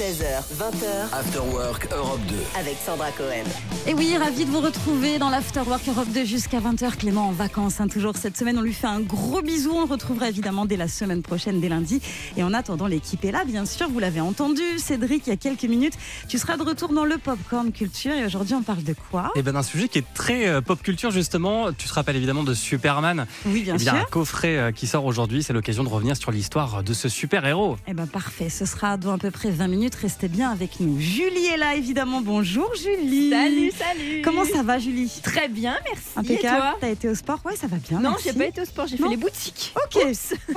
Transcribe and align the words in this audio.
16h, 0.00 0.24
20h, 0.58 1.12
After 1.12 1.40
Work 1.52 1.88
Europe 1.92 2.20
2. 2.30 2.34
avec 2.58 2.78
Sandra 2.86 3.10
Cohen. 3.10 3.44
Et 3.86 3.92
oui, 3.92 4.16
ravi 4.16 4.46
de 4.46 4.50
vous 4.50 4.60
retrouver 4.60 5.18
dans 5.18 5.28
l'Afterwork 5.28 5.86
Europe 5.86 6.08
2 6.14 6.24
jusqu'à 6.24 6.58
20h. 6.58 6.96
Clément 6.96 7.28
en 7.28 7.32
vacances, 7.32 7.82
hein, 7.82 7.86
toujours 7.86 8.16
cette 8.16 8.34
semaine. 8.38 8.56
On 8.56 8.62
lui 8.62 8.72
fait 8.72 8.86
un 8.86 9.00
gros 9.00 9.42
bisou. 9.42 9.72
On 9.74 9.80
le 9.84 9.90
retrouvera 9.90 10.30
évidemment 10.30 10.64
dès 10.64 10.78
la 10.78 10.88
semaine 10.88 11.20
prochaine, 11.20 11.60
dès 11.60 11.68
lundi. 11.68 12.00
Et 12.38 12.42
en 12.42 12.54
attendant, 12.54 12.86
l'équipe 12.86 13.22
est 13.26 13.30
là, 13.30 13.44
bien 13.44 13.66
sûr. 13.66 13.90
Vous 13.90 13.98
l'avez 13.98 14.20
entendu, 14.22 14.62
Cédric, 14.78 15.26
il 15.26 15.30
y 15.30 15.32
a 15.34 15.36
quelques 15.36 15.64
minutes. 15.64 15.94
Tu 16.28 16.38
seras 16.38 16.56
de 16.56 16.62
retour 16.62 16.94
dans 16.94 17.04
le 17.04 17.18
Popcorn 17.18 17.70
Culture. 17.70 18.12
Et 18.12 18.24
aujourd'hui, 18.24 18.54
on 18.54 18.62
parle 18.62 18.82
de 18.82 18.94
quoi? 19.10 19.30
Et 19.36 19.42
ben 19.42 19.52
d'un 19.52 19.62
sujet 19.62 19.88
qui 19.88 19.98
est 19.98 20.14
très 20.14 20.46
euh, 20.48 20.62
pop 20.62 20.82
culture 20.82 21.10
justement. 21.10 21.74
Tu 21.74 21.86
te 21.88 21.92
rappelles 21.92 22.16
évidemment 22.16 22.42
de 22.44 22.54
Superman? 22.54 23.26
Oui, 23.44 23.64
bien 23.64 23.74
Eh 23.74 23.78
bien, 23.78 23.92
sûr. 23.92 24.00
un 24.02 24.04
coffret 24.10 24.56
euh, 24.56 24.72
qui 24.72 24.86
sort 24.86 25.04
aujourd'hui, 25.04 25.42
c'est 25.42 25.52
l'occasion 25.52 25.84
de 25.84 25.90
revenir 25.90 26.16
sur 26.16 26.30
l'histoire 26.30 26.82
de 26.82 26.94
ce 26.94 27.10
super 27.10 27.44
héros. 27.46 27.76
Eh 27.86 27.92
ben 27.92 28.06
parfait, 28.06 28.48
ce 28.48 28.64
sera 28.64 28.96
dans 28.96 29.12
à 29.12 29.18
peu 29.18 29.30
près 29.30 29.50
20 29.50 29.68
minutes. 29.68 29.89
Restez 29.94 30.28
bien 30.28 30.50
avec 30.50 30.80
nous. 30.80 30.98
Julie 31.00 31.46
est 31.46 31.56
là, 31.56 31.74
évidemment. 31.74 32.20
Bonjour, 32.20 32.70
Julie. 32.74 33.30
Salut, 33.30 33.70
salut. 33.76 34.22
Comment 34.22 34.44
ça 34.44 34.62
va, 34.62 34.78
Julie? 34.78 35.10
Très 35.22 35.48
bien, 35.48 35.76
merci. 35.84 36.02
Impeccable. 36.16 36.56
Et 36.56 36.60
toi? 36.60 36.76
T'as 36.80 36.88
été 36.90 37.08
au 37.08 37.14
sport? 37.14 37.40
Ouais, 37.44 37.56
ça 37.56 37.66
va 37.66 37.76
bien. 37.76 38.00
Non, 38.00 38.16
j'ai 38.24 38.32
pas 38.32 38.46
été 38.46 38.62
au 38.62 38.64
sport, 38.64 38.86
j'ai 38.86 38.96
fait 38.96 39.08
les 39.08 39.16
boutiques. 39.16 39.74
Ok, 39.76 40.02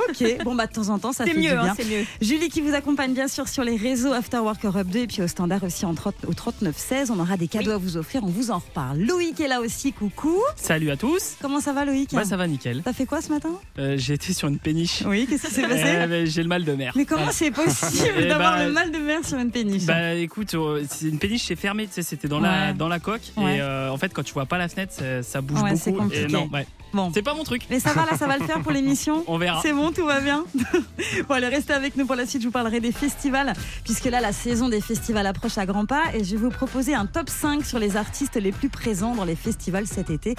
ok. 0.09 0.44
Bon, 0.44 0.56
bah, 0.56 0.68
de 0.68 0.73
temps 0.73 0.90
en 0.90 1.00
temps, 1.00 1.12
ça 1.14 1.26
fait 1.26 1.32
C'est 1.32 1.38
du 1.38 1.44
mieux, 1.48 1.54
bien. 1.54 1.64
hein, 1.66 1.73
c'est 1.78 1.86
mieux. 1.86 2.06
Julie 2.22 2.50
qui 2.50 2.62
vous 2.62 2.73
accompagne 2.73 3.14
bien 3.14 3.28
sûr 3.28 3.48
sur 3.48 3.64
les 3.64 3.76
réseaux 3.76 4.14
Afterwork 4.14 4.64
Europe 4.66 4.88
2 4.88 5.00
et 5.00 5.08
puis 5.08 5.22
au 5.22 5.28
standard 5.28 5.64
aussi 5.64 5.86
en 5.86 5.94
30 5.94 6.16
au 6.28 6.34
39 6.34 6.76
16. 6.78 7.12
On 7.12 7.20
aura 7.20 7.38
des 7.38 7.48
cadeaux 7.48 7.72
à 7.72 7.78
vous 7.78 7.98
offrir, 7.98 8.23
on 8.23 8.28
vous 8.28 8.52
en 8.52 8.59
reparle. 8.59 9.00
Loïc 9.00 9.40
est 9.40 9.48
là 9.48 9.62
aussi, 9.62 9.92
coucou. 9.94 10.38
Salut 10.56 10.92
à 10.92 10.98
tous. 10.98 11.36
Comment 11.42 11.59
ça 11.59 11.73
va 11.73 11.86
Loïc? 11.86 12.12
Bah 12.14 12.23
ça 12.26 12.38
va 12.38 12.48
nickel. 12.48 12.81
T'as 12.84 12.94
fait 12.94 13.06
quoi 13.06 13.22
ce 13.22 13.30
matin? 13.30 13.50
Euh, 13.80 13.95
j'ai 13.98 14.14
été 14.14 14.34
sur 14.34 14.48
une 14.48 14.59
péniche. 14.59 15.04
Oui, 15.06 15.28
qu'est-ce 15.30 15.48
qui 15.48 15.54
s'est 15.54 15.64
Euh, 15.64 15.68
passé? 15.70 16.08
bah, 16.08 16.26
j'ai 16.26 16.44
le 16.44 16.50
mal 16.50 16.64
de 16.66 16.73
mer. 16.73 16.94
Mais 16.95 17.06
comment 17.06 17.31
c'est 17.31 17.52
possible 17.52 18.14
Eh 18.20 18.28
d'avoir 18.28 18.58
bah, 18.58 18.66
le 18.66 18.72
mal 18.72 18.92
de 18.92 18.98
mer 19.00 19.20
sur 19.26 19.38
une 19.40 19.52
péniche 19.52 19.86
Bah 19.86 20.13
écoute, 20.13 20.54
euh, 20.54 20.84
c'est 20.90 21.08
une 21.08 21.20
péniche 21.20 21.44
c'est 21.45 21.55
fermé, 21.55 21.88
tu 21.88 21.94
sais, 21.94 22.04
c'était 22.04 22.27
dans 22.27 22.41
Ouais. 22.41 22.48
la 22.50 22.73
dans 22.73 22.88
la 22.88 23.00
coque 23.00 23.31
Ouais. 23.38 23.58
et 23.58 23.61
euh, 23.61 23.89
en 23.92 23.98
fait 23.98 24.14
quand 24.14 24.23
tu 24.23 24.34
vois 24.34 24.45
pas 24.45 24.58
la 24.58 24.67
fenêtre, 24.70 24.94
ça, 24.94 25.23
ça 25.23 25.42
bouge 25.42 25.61
Ouais, 25.61 25.72
beaucoup. 25.73 25.94
compliqué. 25.94 26.23
Et 26.23 26.28
non, 26.28 26.50
ouais. 26.53 26.66
Bon. 26.94 27.11
C'est 27.13 27.23
pas 27.23 27.33
mon 27.33 27.44
truc. 27.44 27.63
Mais 27.69 27.80
ça 27.80 27.94
va 27.94 28.05
là, 28.05 28.17
ça 28.17 28.27
va 28.27 28.38
le 28.38 28.45
faire 28.45 28.61
pour 28.61 28.72
l'émission 28.72 29.23
On 29.27 29.38
verra. 29.38 29.59
C'est 29.61 29.73
bon, 29.73 29.91
tout 29.91 30.05
va 30.05 30.19
bien. 30.19 30.45
bon, 31.27 31.36
allez, 31.36 31.47
restez 31.47 31.73
avec 31.73 31.95
nous 31.95 32.05
pour 32.05 32.16
la 32.16 32.25
suite. 32.25 32.41
Je 32.41 32.47
vous 32.47 32.52
parlerai 32.52 32.80
des 32.80 32.91
festivals, 32.91 33.53
puisque 33.83 34.05
là, 34.05 34.22
la 34.22 34.31
saison 34.31 34.69
des 34.69 34.81
festivals 34.81 35.25
approche 35.25 35.58
à 35.58 35.66
grands 35.66 35.86
pas. 35.86 36.03
Et 36.14 36.23
je 36.23 36.31
vais 36.31 36.44
vous 36.44 36.49
proposer 36.49 36.94
un 36.94 37.05
top 37.05 37.30
5 37.30 37.66
sur 37.66 37.80
les 37.80 37.97
artistes 37.97 38.36
les 38.36 38.52
plus 38.52 38.69
présents 38.69 39.16
dans 39.16 39.25
les 39.25 39.36
festivals 39.36 39.88
cet 39.88 40.09
été. 40.09 40.36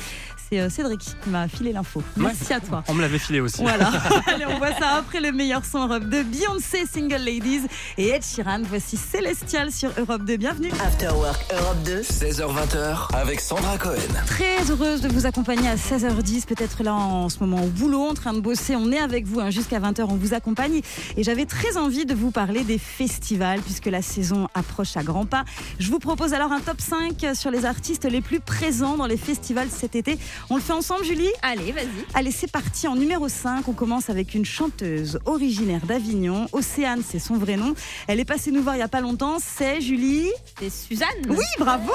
C'est 0.51 0.61
euh, 0.61 0.71
Cédric 0.71 1.01
qui 1.01 1.31
m'a 1.31 1.49
filé 1.49 1.73
l'info. 1.73 2.03
Merci 2.17 2.53
à 2.53 2.61
toi. 2.61 2.85
On 2.89 2.95
me 2.95 3.03
l'avait 3.03 3.19
filé 3.19 3.41
aussi. 3.41 3.63
Voilà. 3.63 3.91
Allez, 4.27 4.47
on 4.47 4.59
voit 4.59 4.75
ça 4.75 4.97
après 4.97 5.21
le 5.21 5.33
meilleur 5.33 5.65
son 5.65 5.87
Europe 5.87 6.05
2. 6.05 6.23
Beyoncé, 6.23 6.85
Single 6.87 7.17
Ladies 7.17 7.63
et 7.99 8.09
Ed 8.09 8.23
Sheeran. 8.23 8.63
Voici 8.63 8.97
Célestial 8.97 9.73
sur 9.73 9.91
Europe 9.99 10.25
2. 10.25 10.37
Bienvenue. 10.37 10.71
After 10.85 11.09
Work 11.09 11.45
Europe 11.53 11.83
2 11.85 12.03
16h20 12.03 13.15
avec 13.15 13.41
Sandra 13.41 13.79
Cohen. 13.79 13.97
Très 14.27 14.71
heureuse 14.71 15.01
de 15.01 15.09
vous 15.09 15.27
accompagner 15.27 15.69
à 15.69 15.77
16h10, 15.77 16.44
peut-être 16.47 16.83
là 16.83 16.95
en 16.95 17.29
ce 17.29 17.39
moment 17.41 17.63
au 17.63 17.69
boulot, 17.69 18.03
en 18.03 18.15
train 18.15 18.33
de 18.33 18.41
bosser. 18.41 18.77
On 18.77 18.91
est 18.93 18.99
avec 18.99 19.27
vous 19.27 19.41
hein, 19.41 19.51
jusqu'à 19.51 19.81
20h, 19.81 20.07
on 20.09 20.17
vous 20.17 20.35
accompagne. 20.35 20.81
Et 21.17 21.23
j'avais 21.23 21.47
très 21.47 21.77
envie 21.77 22.07
de 22.07 22.15
vous 22.15 22.31
parler 22.31 22.65
des 22.65 22.79
festivals, 22.79 23.61
puisque 23.61 23.87
la 23.87 24.03
saison 24.03 24.49
approche 24.55 24.97
à 24.97 25.03
grands 25.03 25.27
pas. 25.27 25.45
Je 25.79 25.91
vous 25.91 25.99
propose 25.99 26.35
alors 26.35 26.53
un 26.53 26.61
top 26.61 26.81
5 26.81 27.35
sur 27.35 27.51
les 27.51 27.65
artistes 27.65 28.05
les 28.05 28.21
plus 28.21 28.41
présents 28.41 28.97
dans 28.97 29.07
les 29.07 29.17
festivals 29.17 29.69
cet 29.71 29.95
été. 29.95 30.19
On 30.51 30.57
le 30.57 30.63
fait 30.63 30.73
ensemble, 30.73 31.05
Julie? 31.05 31.31
Allez, 31.43 31.73
vas-y. 31.73 32.05
Allez, 32.15 32.31
c'est 32.31 32.51
parti. 32.51 32.89
En 32.89 32.97
numéro 32.97 33.29
5, 33.29 33.67
on 33.69 33.73
commence 33.73 34.11
avec 34.11 34.35
une 34.35 34.45
chanteuse 34.45 35.19
originaire 35.25 35.87
d'Avignon. 35.87 36.47
Océane, 36.53 37.03
c'est 37.07 37.19
son 37.19 37.37
vrai 37.37 37.57
nom. 37.57 37.75
Elle 38.07 38.21
est 38.21 38.25
passée 38.25 38.51
nous 38.51 38.63
voir 38.63 38.75
il 38.75 38.79
n'y 38.79 38.85
a 38.85 38.89
pas 38.89 39.01
longtemps. 39.01 39.37
C'est 39.41 39.81
Julie? 39.81 40.31
C'est 40.59 40.71
Suzanne. 40.71 41.09
Oui, 41.29 41.45
bravo 41.59 41.93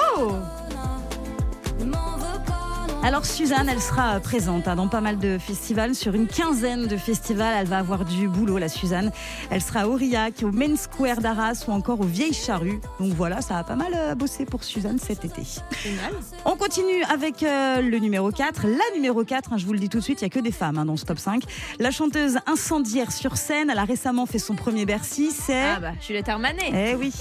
alors 3.02 3.24
Suzanne, 3.24 3.68
elle 3.68 3.80
sera 3.80 4.20
présente 4.20 4.68
hein, 4.68 4.76
dans 4.76 4.86
pas 4.86 5.00
mal 5.00 5.18
de 5.18 5.38
festivals, 5.38 5.94
sur 5.94 6.14
une 6.14 6.26
quinzaine 6.26 6.86
de 6.86 6.96
festivals. 6.96 7.54
Elle 7.58 7.66
va 7.66 7.78
avoir 7.78 8.04
du 8.04 8.28
boulot, 8.28 8.58
la 8.58 8.68
Suzanne. 8.68 9.10
Elle 9.50 9.62
sera 9.62 9.80
à 9.80 9.86
Aurillac, 9.86 10.42
au 10.42 10.52
Main 10.52 10.76
Square 10.76 11.20
d'Arras 11.20 11.64
ou 11.66 11.72
encore 11.72 12.00
aux 12.00 12.04
Vieilles 12.04 12.34
Charrues. 12.34 12.80
Donc 13.00 13.12
voilà, 13.14 13.40
ça 13.40 13.58
a 13.58 13.64
pas 13.64 13.74
mal 13.74 13.92
euh, 13.94 14.14
bossé 14.14 14.44
pour 14.44 14.64
Suzanne 14.64 14.98
cet 14.98 15.24
été. 15.24 15.42
Génial. 15.82 16.12
On 16.44 16.56
continue 16.56 17.02
avec 17.04 17.42
euh, 17.42 17.80
le 17.80 17.98
numéro 17.98 18.30
4. 18.30 18.66
La 18.66 18.94
numéro 18.94 19.24
4, 19.24 19.54
hein, 19.54 19.56
je 19.56 19.64
vous 19.64 19.72
le 19.72 19.78
dis 19.78 19.88
tout 19.88 19.98
de 19.98 20.04
suite, 20.04 20.20
il 20.20 20.24
n'y 20.24 20.30
a 20.30 20.34
que 20.34 20.40
des 20.40 20.52
femmes 20.52 20.76
hein, 20.76 20.84
dans 20.84 20.96
ce 20.96 21.06
top 21.06 21.18
5. 21.18 21.42
La 21.78 21.90
chanteuse 21.90 22.38
incendiaire 22.46 23.12
sur 23.12 23.36
scène, 23.36 23.70
elle 23.70 23.78
a 23.78 23.84
récemment 23.84 24.26
fait 24.26 24.38
son 24.38 24.54
premier 24.54 24.84
Bercy, 24.84 25.30
c'est... 25.30 25.70
Ah 25.76 25.80
bah, 25.80 25.92
Juliette 26.06 26.28
Armanet. 26.28 26.70
Eh 26.74 26.94
oui. 26.96 27.12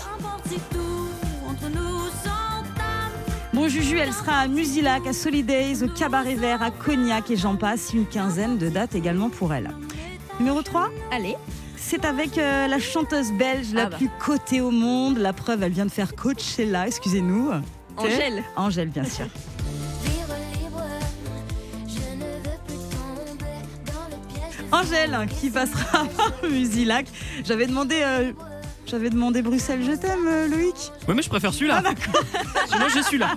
Bon 3.60 3.68
Juju, 3.68 3.98
elle 3.98 4.14
sera 4.14 4.38
à 4.38 4.48
Musilac, 4.48 5.06
à 5.06 5.12
Solidays, 5.12 5.84
au 5.84 5.90
Cabaret 5.90 6.36
Vert, 6.36 6.64
à 6.64 6.72
Cognac 6.72 7.30
et 7.30 7.36
j'en 7.36 7.58
passe. 7.58 7.92
Une 7.94 8.06
quinzaine 8.06 8.58
de 8.58 8.70
dates 8.70 8.96
également 8.96 9.30
pour 9.30 9.54
elle. 9.54 9.70
Numéro 10.40 10.62
3, 10.62 10.90
Allez. 11.12 11.36
c'est 11.76 12.06
avec 12.06 12.38
euh, 12.38 12.68
la 12.68 12.80
chanteuse 12.80 13.34
belge 13.34 13.74
la 13.74 13.88
Ah 13.88 13.90
bah. 13.90 13.98
plus 13.98 14.10
cotée 14.18 14.62
au 14.62 14.72
monde. 14.72 15.18
La 15.18 15.34
preuve, 15.34 15.64
elle 15.64 15.74
vient 15.74 15.86
de 15.86 15.92
faire 15.92 16.16
Coachella, 16.16 16.88
excusez-nous. 16.88 17.50
Angèle. 17.98 18.46
Angèle, 18.56 18.92
bien 18.92 19.04
sûr. 19.04 19.26
Angèle 24.72 25.14
hein, 25.14 25.28
qui 25.28 25.50
passera 25.50 26.06
à 26.44 26.48
Musilac. 26.48 27.08
J'avais 27.44 27.68
demandé, 27.68 28.00
euh, 28.06 28.32
j'avais 28.90 29.10
demandé 29.10 29.42
Bruxelles, 29.42 29.84
je 29.86 29.92
t'aime, 29.92 30.28
euh, 30.28 30.48
Loïc. 30.48 30.92
Ouais 31.08 31.14
mais 31.14 31.22
je 31.22 31.30
préfère 31.30 31.54
celui-là. 31.54 31.84
Ah, 31.86 32.78
Moi 32.80 32.88
j'ai 32.94 33.04
celui-là. 33.04 33.36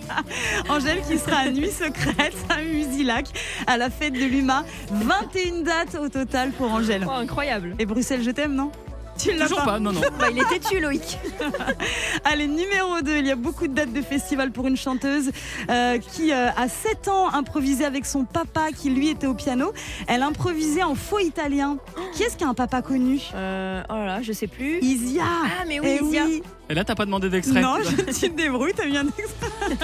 Angèle 0.69 1.03
qui 1.09 1.19
sera 1.19 1.37
à 1.39 1.51
Nuit 1.51 1.71
Secrète 1.71 2.35
à 2.49 2.63
Musilac 2.63 3.27
à 3.67 3.77
la 3.77 3.91
fête 3.91 4.15
de 4.15 4.25
l'UMA. 4.25 4.65
21 4.91 5.63
dates 5.63 5.95
au 6.01 6.09
total 6.09 6.53
pour 6.53 6.73
Angèle. 6.73 7.05
Oh, 7.07 7.13
incroyable. 7.13 7.75
Et 7.79 7.85
Bruxelles, 7.87 8.23
je 8.23 8.31
t'aime, 8.31 8.55
non? 8.55 8.73
Tu 9.19 9.33
l'as 9.33 9.47
Toujours 9.49 9.65
pas, 9.65 9.79
non 9.79 9.93
non. 9.93 10.01
Bah, 10.19 10.27
il 10.31 10.39
était 10.39 10.59
tu, 10.59 10.81
Loïc. 10.81 11.19
Allez, 12.25 12.47
numéro 12.47 13.01
2, 13.03 13.19
il 13.19 13.27
y 13.27 13.31
a 13.31 13.37
beaucoup 13.37 13.67
de 13.67 13.75
dates 13.75 13.93
de 13.93 14.03
festival 14.03 14.51
pour 14.53 14.67
une 14.67 14.77
chanteuse 14.77 15.31
euh, 15.71 15.99
qui, 15.99 16.33
euh, 16.33 16.49
à 16.57 16.69
7 16.69 17.09
ans, 17.09 17.29
improvisait 17.33 17.85
avec 17.85 18.07
son 18.07 18.25
papa 18.25 18.69
qui, 18.77 18.91
lui, 18.91 19.09
était 19.09 19.27
au 19.27 19.35
piano. 19.35 19.73
Elle 20.09 20.23
improvisait 20.23 20.83
en 20.83 20.95
faux 20.95 21.19
italien. 21.19 21.79
Qui 22.15 22.25
est-ce 22.25 22.37
qui 22.37 22.45
a 22.45 22.49
un 22.49 22.55
papa 22.55 22.83
connu? 22.83 23.21
Euh, 23.35 23.83
oh 23.89 23.95
là 23.95 24.07
là, 24.07 24.23
je 24.23 24.33
sais 24.33 24.47
plus. 24.47 24.79
Isia 24.83 25.23
Ah, 25.25 25.65
mais 25.67 25.81
oui, 25.81 25.99
Eh 26.01 26.05
Isia. 26.05 26.25
oui. 26.27 26.43
Et 26.71 26.75
là 26.75 26.85
t'as 26.85 26.95
pas 26.95 27.05
demandé 27.05 27.29
d'extrait. 27.29 27.61
Non, 27.61 27.77
je, 27.83 27.91
tu 28.13 28.31
te 28.31 28.37
débrouilles, 28.37 28.73
t'as 28.75 28.87
mis 28.87 28.97
un 28.97 29.07
extrait. 29.09 29.77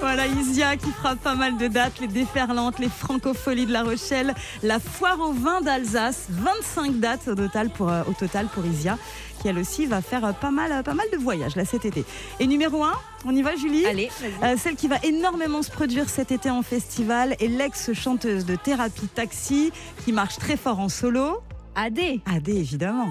Voilà, 0.00 0.26
Isia 0.26 0.76
qui 0.76 0.90
fera 0.92 1.14
pas 1.14 1.34
mal 1.34 1.58
de 1.58 1.68
dates, 1.68 2.00
les 2.00 2.06
déferlantes, 2.06 2.78
les 2.78 2.88
francopholies 2.88 3.66
de 3.66 3.72
La 3.72 3.82
Rochelle, 3.82 4.34
la 4.62 4.80
foire 4.80 5.20
au 5.20 5.32
vin 5.32 5.60
d'Alsace, 5.60 6.26
25 6.30 6.98
dates 6.98 7.28
au 7.28 7.34
total 7.34 7.68
pour, 7.68 7.90
euh, 7.90 8.02
au 8.08 8.12
total 8.12 8.46
pour 8.46 8.64
Isia, 8.64 8.96
qui 9.40 9.48
elle 9.48 9.58
aussi 9.58 9.84
va 9.84 10.00
faire 10.00 10.24
euh, 10.24 10.32
pas 10.32 10.50
mal, 10.50 10.72
euh, 10.72 10.82
pas 10.82 10.94
mal 10.94 11.06
de 11.12 11.18
voyages 11.18 11.54
là 11.54 11.66
cet 11.66 11.84
été. 11.84 12.04
Et 12.40 12.46
numéro 12.46 12.82
1, 12.82 12.92
on 13.26 13.34
y 13.34 13.42
va 13.42 13.56
Julie? 13.56 13.84
Allez. 13.84 14.10
Euh, 14.42 14.56
celle 14.56 14.76
qui 14.76 14.88
va 14.88 14.96
énormément 15.02 15.62
se 15.62 15.70
produire 15.70 16.08
cet 16.08 16.32
été 16.32 16.50
en 16.50 16.62
festival 16.62 17.36
est 17.38 17.48
l'ex-chanteuse 17.48 18.46
de 18.46 18.56
Thérapie 18.56 19.08
Taxi, 19.08 19.70
qui 20.04 20.12
marche 20.12 20.38
très 20.38 20.56
fort 20.56 20.80
en 20.80 20.88
solo. 20.88 21.42
Adé. 21.74 22.20
Adé, 22.26 22.52
évidemment. 22.56 23.10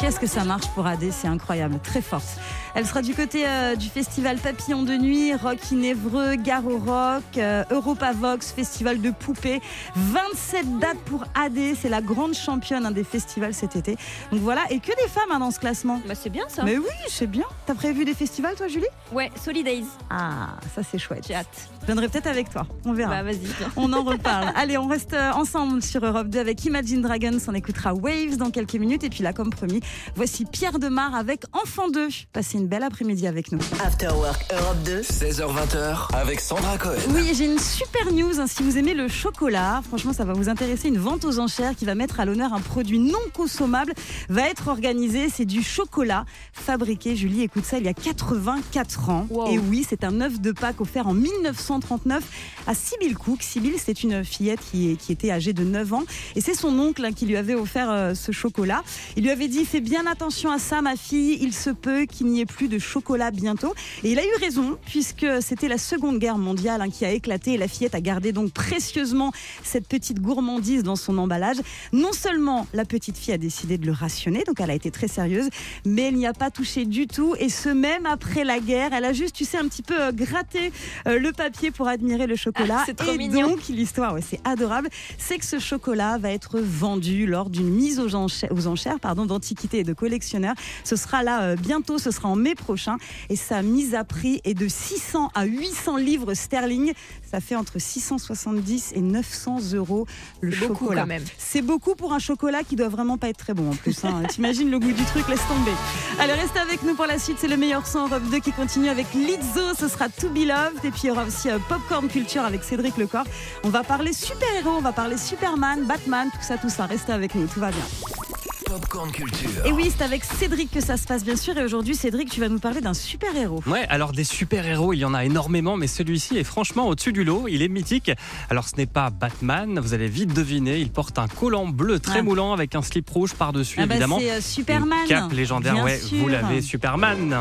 Qu'est-ce 0.00 0.18
que 0.18 0.26
ça 0.26 0.44
marche 0.44 0.66
pour 0.74 0.86
Adé? 0.86 1.10
C'est 1.10 1.28
incroyable, 1.28 1.78
très 1.82 2.00
forte. 2.00 2.38
Elle 2.74 2.86
sera 2.86 3.02
du 3.02 3.14
côté 3.14 3.44
euh, 3.46 3.74
du 3.74 3.88
festival 3.88 4.38
Papillon 4.38 4.82
de 4.84 4.94
Nuit, 4.94 5.34
Rock 5.34 5.58
in 5.72 5.82
Évreux, 5.82 6.36
Gare 6.36 6.66
au 6.66 6.78
Rock, 6.78 7.24
euh, 7.36 7.64
Europa 7.70 8.12
Vox, 8.12 8.52
Festival 8.52 9.00
de 9.00 9.10
Poupées. 9.10 9.60
27 9.96 10.78
dates 10.78 10.98
pour 10.98 11.24
Adé, 11.34 11.74
c'est 11.74 11.88
la 11.88 12.00
grande 12.00 12.34
championne 12.34 12.86
hein, 12.86 12.92
des 12.92 13.02
festivals 13.02 13.54
cet 13.54 13.74
été. 13.74 13.96
Donc 14.30 14.40
voilà, 14.40 14.62
et 14.70 14.78
que 14.78 14.92
des 15.02 15.08
femmes 15.08 15.32
hein, 15.32 15.40
dans 15.40 15.50
ce 15.50 15.58
classement. 15.58 16.00
Bah, 16.06 16.14
c'est 16.14 16.30
bien 16.30 16.44
ça. 16.48 16.62
Mais 16.62 16.78
oui, 16.78 16.86
c'est 17.08 17.26
bien. 17.26 17.44
T'as 17.66 17.74
prévu 17.74 18.04
des 18.04 18.14
festivals 18.14 18.54
toi 18.54 18.68
Julie? 18.68 18.86
Ouais, 19.12 19.30
Solidays. 19.42 19.84
Ah, 20.08 20.56
ça 20.74 20.82
c'est 20.88 20.98
chouette. 20.98 21.24
J'ai 21.26 21.34
hâte. 21.34 21.68
Je 21.80 21.86
viendrai 21.86 22.08
peut-être 22.08 22.28
avec 22.28 22.50
toi, 22.50 22.66
on 22.84 22.92
verra. 22.92 23.10
Bah, 23.10 23.22
vas-y. 23.24 23.40
On 23.76 23.92
en 23.92 24.04
reparle. 24.04 24.52
Allez, 24.54 24.78
on 24.78 24.86
reste 24.86 25.14
euh, 25.14 25.32
ensemble 25.32 25.82
sur 25.82 26.04
Europe 26.04 26.28
2 26.28 26.38
avec 26.38 26.64
Imagine 26.64 27.02
Dragons. 27.02 27.38
On 27.48 27.54
écoutera 27.54 27.94
Waves 27.94 28.36
dans 28.36 28.50
quelques 28.50 28.74
minutes. 28.74 29.02
Et 29.02 29.10
puis 29.10 29.24
là, 29.24 29.32
comme 29.32 29.50
promis, 29.50 29.80
voici 30.14 30.44
Pierre 30.44 30.78
Demar 30.78 31.16
avec 31.16 31.42
Enfant 31.52 31.88
2. 31.88 32.08
Passez 32.32 32.59
une 32.60 32.66
belle 32.66 32.82
après-midi 32.82 33.26
avec 33.26 33.52
nous. 33.52 33.58
After 33.82 34.08
Work 34.08 34.44
Europe 34.52 34.76
2 34.84 35.00
16h20h 35.00 36.14
avec 36.14 36.40
Sandra 36.40 36.76
Cohen. 36.76 36.98
Oui, 37.14 37.32
j'ai 37.34 37.46
une 37.46 37.58
super 37.58 38.12
news. 38.12 38.38
hein. 38.38 38.46
Si 38.46 38.62
vous 38.62 38.76
aimez 38.76 38.92
le 38.94 39.08
chocolat, 39.08 39.80
franchement, 39.88 40.12
ça 40.12 40.24
va 40.24 40.34
vous 40.34 40.48
intéresser. 40.50 40.88
Une 40.88 40.98
vente 40.98 41.24
aux 41.24 41.38
enchères 41.38 41.74
qui 41.74 41.86
va 41.86 41.94
mettre 41.94 42.20
à 42.20 42.24
l'honneur 42.26 42.52
un 42.52 42.60
produit 42.60 42.98
non 42.98 43.18
consommable 43.34 43.94
va 44.28 44.48
être 44.48 44.68
organisée. 44.68 45.28
C'est 45.34 45.46
du 45.46 45.62
chocolat 45.62 46.26
fabriqué, 46.52 47.16
Julie, 47.16 47.42
écoute 47.42 47.64
ça, 47.64 47.78
il 47.78 47.84
y 47.84 47.88
a 47.88 47.94
84 47.94 49.08
ans. 49.08 49.26
Wow. 49.30 49.46
Et 49.52 49.58
oui, 49.58 49.86
c'est 49.88 50.04
un 50.04 50.20
œuf 50.20 50.38
de 50.40 50.52
Pâques 50.52 50.80
offert 50.82 51.06
en 51.08 51.14
1939 51.14 52.22
à 52.66 52.74
Sibyl 52.74 53.16
Cook. 53.16 53.42
Sibyl, 53.42 53.74
c'est 53.82 54.02
une 54.02 54.22
fillette 54.24 54.60
qui, 54.70 54.90
est- 54.92 54.96
qui 54.96 55.12
était 55.12 55.30
âgée 55.30 55.54
de 55.54 55.64
9 55.64 55.92
ans. 55.94 56.04
Et 56.36 56.40
c'est 56.42 56.54
son 56.54 56.78
oncle 56.78 57.04
hein, 57.04 57.12
qui 57.12 57.24
lui 57.24 57.36
avait 57.36 57.54
offert 57.54 57.88
euh, 57.90 58.14
ce 58.14 58.32
chocolat. 58.32 58.82
Il 59.16 59.22
lui 59.24 59.30
avait 59.30 59.48
dit 59.48 59.64
Fais 59.64 59.80
bien 59.80 60.06
attention 60.06 60.50
à 60.50 60.58
ça, 60.58 60.82
ma 60.82 60.96
fille. 60.96 61.38
Il 61.40 61.54
se 61.54 61.70
peut 61.70 62.04
qu'il 62.04 62.26
n'y 62.26 62.40
ait 62.40 62.46
plus 62.50 62.68
de 62.68 62.78
chocolat 62.78 63.30
bientôt. 63.30 63.74
Et 64.04 64.12
il 64.12 64.18
a 64.18 64.24
eu 64.24 64.34
raison, 64.40 64.78
puisque 64.86 65.26
c'était 65.40 65.68
la 65.68 65.78
Seconde 65.78 66.18
Guerre 66.18 66.38
mondiale 66.38 66.80
hein, 66.80 66.90
qui 66.90 67.04
a 67.04 67.10
éclaté. 67.10 67.54
Et 67.54 67.58
la 67.58 67.68
fillette 67.68 67.94
a 67.94 68.00
gardé 68.00 68.32
donc 68.32 68.52
précieusement 68.52 69.32
cette 69.62 69.88
petite 69.88 70.20
gourmandise 70.20 70.82
dans 70.82 70.96
son 70.96 71.18
emballage. 71.18 71.58
Non 71.92 72.12
seulement 72.12 72.66
la 72.72 72.84
petite 72.84 73.16
fille 73.16 73.34
a 73.34 73.38
décidé 73.38 73.78
de 73.78 73.86
le 73.86 73.92
rationner, 73.92 74.44
donc 74.46 74.60
elle 74.60 74.70
a 74.70 74.74
été 74.74 74.90
très 74.90 75.08
sérieuse, 75.08 75.48
mais 75.84 76.02
elle 76.02 76.16
n'y 76.16 76.26
a 76.26 76.32
pas 76.32 76.50
touché 76.50 76.84
du 76.84 77.06
tout. 77.06 77.34
Et 77.38 77.48
ce 77.48 77.68
même 77.68 78.06
après 78.06 78.44
la 78.44 78.60
guerre, 78.60 78.92
elle 78.92 79.04
a 79.04 79.12
juste, 79.12 79.34
tu 79.34 79.44
sais, 79.44 79.58
un 79.58 79.68
petit 79.68 79.82
peu 79.82 80.00
euh, 80.00 80.12
gratté 80.12 80.72
euh, 81.06 81.18
le 81.18 81.32
papier 81.32 81.70
pour 81.70 81.88
admirer 81.88 82.26
le 82.26 82.36
chocolat. 82.36 82.78
Ah, 82.80 82.82
c'est 82.86 82.94
trop 82.96 83.12
et 83.12 83.18
mignon. 83.18 83.48
donc, 83.48 83.68
l'histoire, 83.68 84.14
ouais, 84.14 84.22
c'est 84.22 84.40
adorable, 84.44 84.88
c'est 85.18 85.38
que 85.38 85.44
ce 85.44 85.58
chocolat 85.58 86.18
va 86.18 86.30
être 86.30 86.58
vendu 86.60 87.26
lors 87.26 87.50
d'une 87.50 87.70
mise 87.70 88.00
aux 88.00 88.14
enchères, 88.14 88.50
aux 88.52 88.66
enchères 88.66 89.00
pardon, 89.00 89.26
d'antiquités 89.26 89.80
et 89.80 89.84
de 89.84 89.92
collectionneurs. 89.92 90.54
Ce 90.84 90.96
sera 90.96 91.22
là 91.22 91.42
euh, 91.42 91.56
bientôt, 91.56 91.98
ce 91.98 92.10
sera 92.10 92.28
en 92.28 92.36
mai 92.40 92.54
prochain. 92.54 92.96
Et 93.28 93.36
sa 93.36 93.62
mise 93.62 93.94
à 93.94 94.04
prix 94.04 94.40
est 94.44 94.54
de 94.54 94.66
600 94.66 95.30
à 95.34 95.44
800 95.44 95.96
livres 95.98 96.34
sterling. 96.34 96.92
Ça 97.30 97.40
fait 97.40 97.54
entre 97.56 97.78
670 97.78 98.92
et 98.94 99.00
900 99.00 99.58
euros 99.74 100.06
le 100.40 100.50
C'est 100.52 100.60
beaucoup, 100.68 100.84
chocolat. 100.86 101.02
quand 101.02 101.06
même. 101.06 101.24
C'est 101.38 101.62
beaucoup 101.62 101.94
pour 101.94 102.12
un 102.12 102.18
chocolat 102.18 102.62
qui 102.64 102.74
doit 102.76 102.88
vraiment 102.88 103.18
pas 103.18 103.28
être 103.28 103.36
très 103.38 103.54
bon 103.54 103.70
en 103.70 103.74
plus. 103.74 104.04
hein. 104.04 104.22
T'imagines 104.28 104.70
le 104.70 104.78
goût 104.78 104.92
du 104.92 105.04
truc, 105.04 105.28
laisse 105.28 105.46
tomber. 105.46 105.72
Allez, 106.18 106.32
restez 106.32 106.58
avec 106.58 106.82
nous 106.82 106.94
pour 106.94 107.06
la 107.06 107.18
suite. 107.18 107.36
C'est 107.40 107.48
le 107.48 107.56
meilleur 107.56 107.86
son 107.86 108.08
Europe 108.08 108.22
2 108.30 108.38
qui 108.40 108.52
continue 108.52 108.88
avec 108.88 109.06
Lizzo. 109.14 109.74
Ce 109.78 109.88
sera 109.88 110.08
To 110.08 110.28
Be 110.30 110.38
Loved. 110.46 110.84
Et 110.84 110.90
puis 110.90 111.02
il 111.04 111.06
y 111.08 111.10
aura 111.10 111.24
aussi 111.24 111.48
euh, 111.50 111.58
Popcorn 111.68 112.08
Culture 112.08 112.42
avec 112.44 112.64
Cédric 112.64 112.96
Lecor. 112.96 113.24
On 113.64 113.68
va 113.68 113.82
parler 113.84 114.12
super-héros, 114.12 114.70
on 114.78 114.80
va 114.80 114.92
parler 114.92 115.16
Superman, 115.16 115.84
Batman, 115.86 116.28
tout 116.32 116.42
ça, 116.42 116.56
tout 116.58 116.68
ça. 116.70 116.86
Restez 116.86 117.12
avec 117.12 117.34
nous, 117.34 117.46
tout 117.46 117.60
va 117.60 117.70
bien. 117.70 118.39
Popcorn 118.70 119.10
Culture. 119.10 119.66
Et 119.66 119.72
oui, 119.72 119.90
c'est 119.96 120.04
avec 120.04 120.22
Cédric 120.24 120.70
que 120.70 120.80
ça 120.80 120.96
se 120.96 121.04
passe, 121.04 121.24
bien 121.24 121.34
sûr. 121.34 121.58
Et 121.58 121.64
aujourd'hui, 121.64 121.96
Cédric, 121.96 122.30
tu 122.30 122.38
vas 122.38 122.48
nous 122.48 122.60
parler 122.60 122.80
d'un 122.80 122.94
super-héros. 122.94 123.60
Ouais, 123.66 123.84
alors 123.88 124.12
des 124.12 124.22
super-héros, 124.22 124.92
il 124.92 124.98
y 124.98 125.04
en 125.04 125.12
a 125.12 125.24
énormément, 125.24 125.76
mais 125.76 125.88
celui-ci 125.88 126.36
est 126.38 126.44
franchement 126.44 126.86
au-dessus 126.86 127.12
du 127.12 127.24
lot. 127.24 127.46
Il 127.48 127.62
est 127.62 127.68
mythique. 127.68 128.12
Alors 128.48 128.68
ce 128.68 128.76
n'est 128.76 128.86
pas 128.86 129.10
Batman, 129.10 129.80
vous 129.80 129.92
allez 129.92 130.06
vite 130.06 130.32
deviner. 130.32 130.78
Il 130.78 130.90
porte 130.92 131.18
un 131.18 131.26
collant 131.26 131.66
bleu 131.66 131.98
très 131.98 132.20
Ah. 132.20 132.22
moulant 132.22 132.52
avec 132.52 132.76
un 132.76 132.82
slip 132.82 133.10
rouge 133.10 133.34
par-dessus, 133.34 133.78
Ah 133.82 133.86
bah, 133.86 133.94
évidemment. 133.94 134.18
c'est 134.20 134.30
euh, 134.30 134.40
Superman. 134.40 134.98
Une 135.02 135.08
cape 135.08 135.32
légendaire, 135.32 135.74
Bien 135.74 135.84
ouais, 135.84 135.98
sûr. 135.98 136.18
vous 136.18 136.28
l'avez, 136.28 136.62
Superman. 136.62 137.34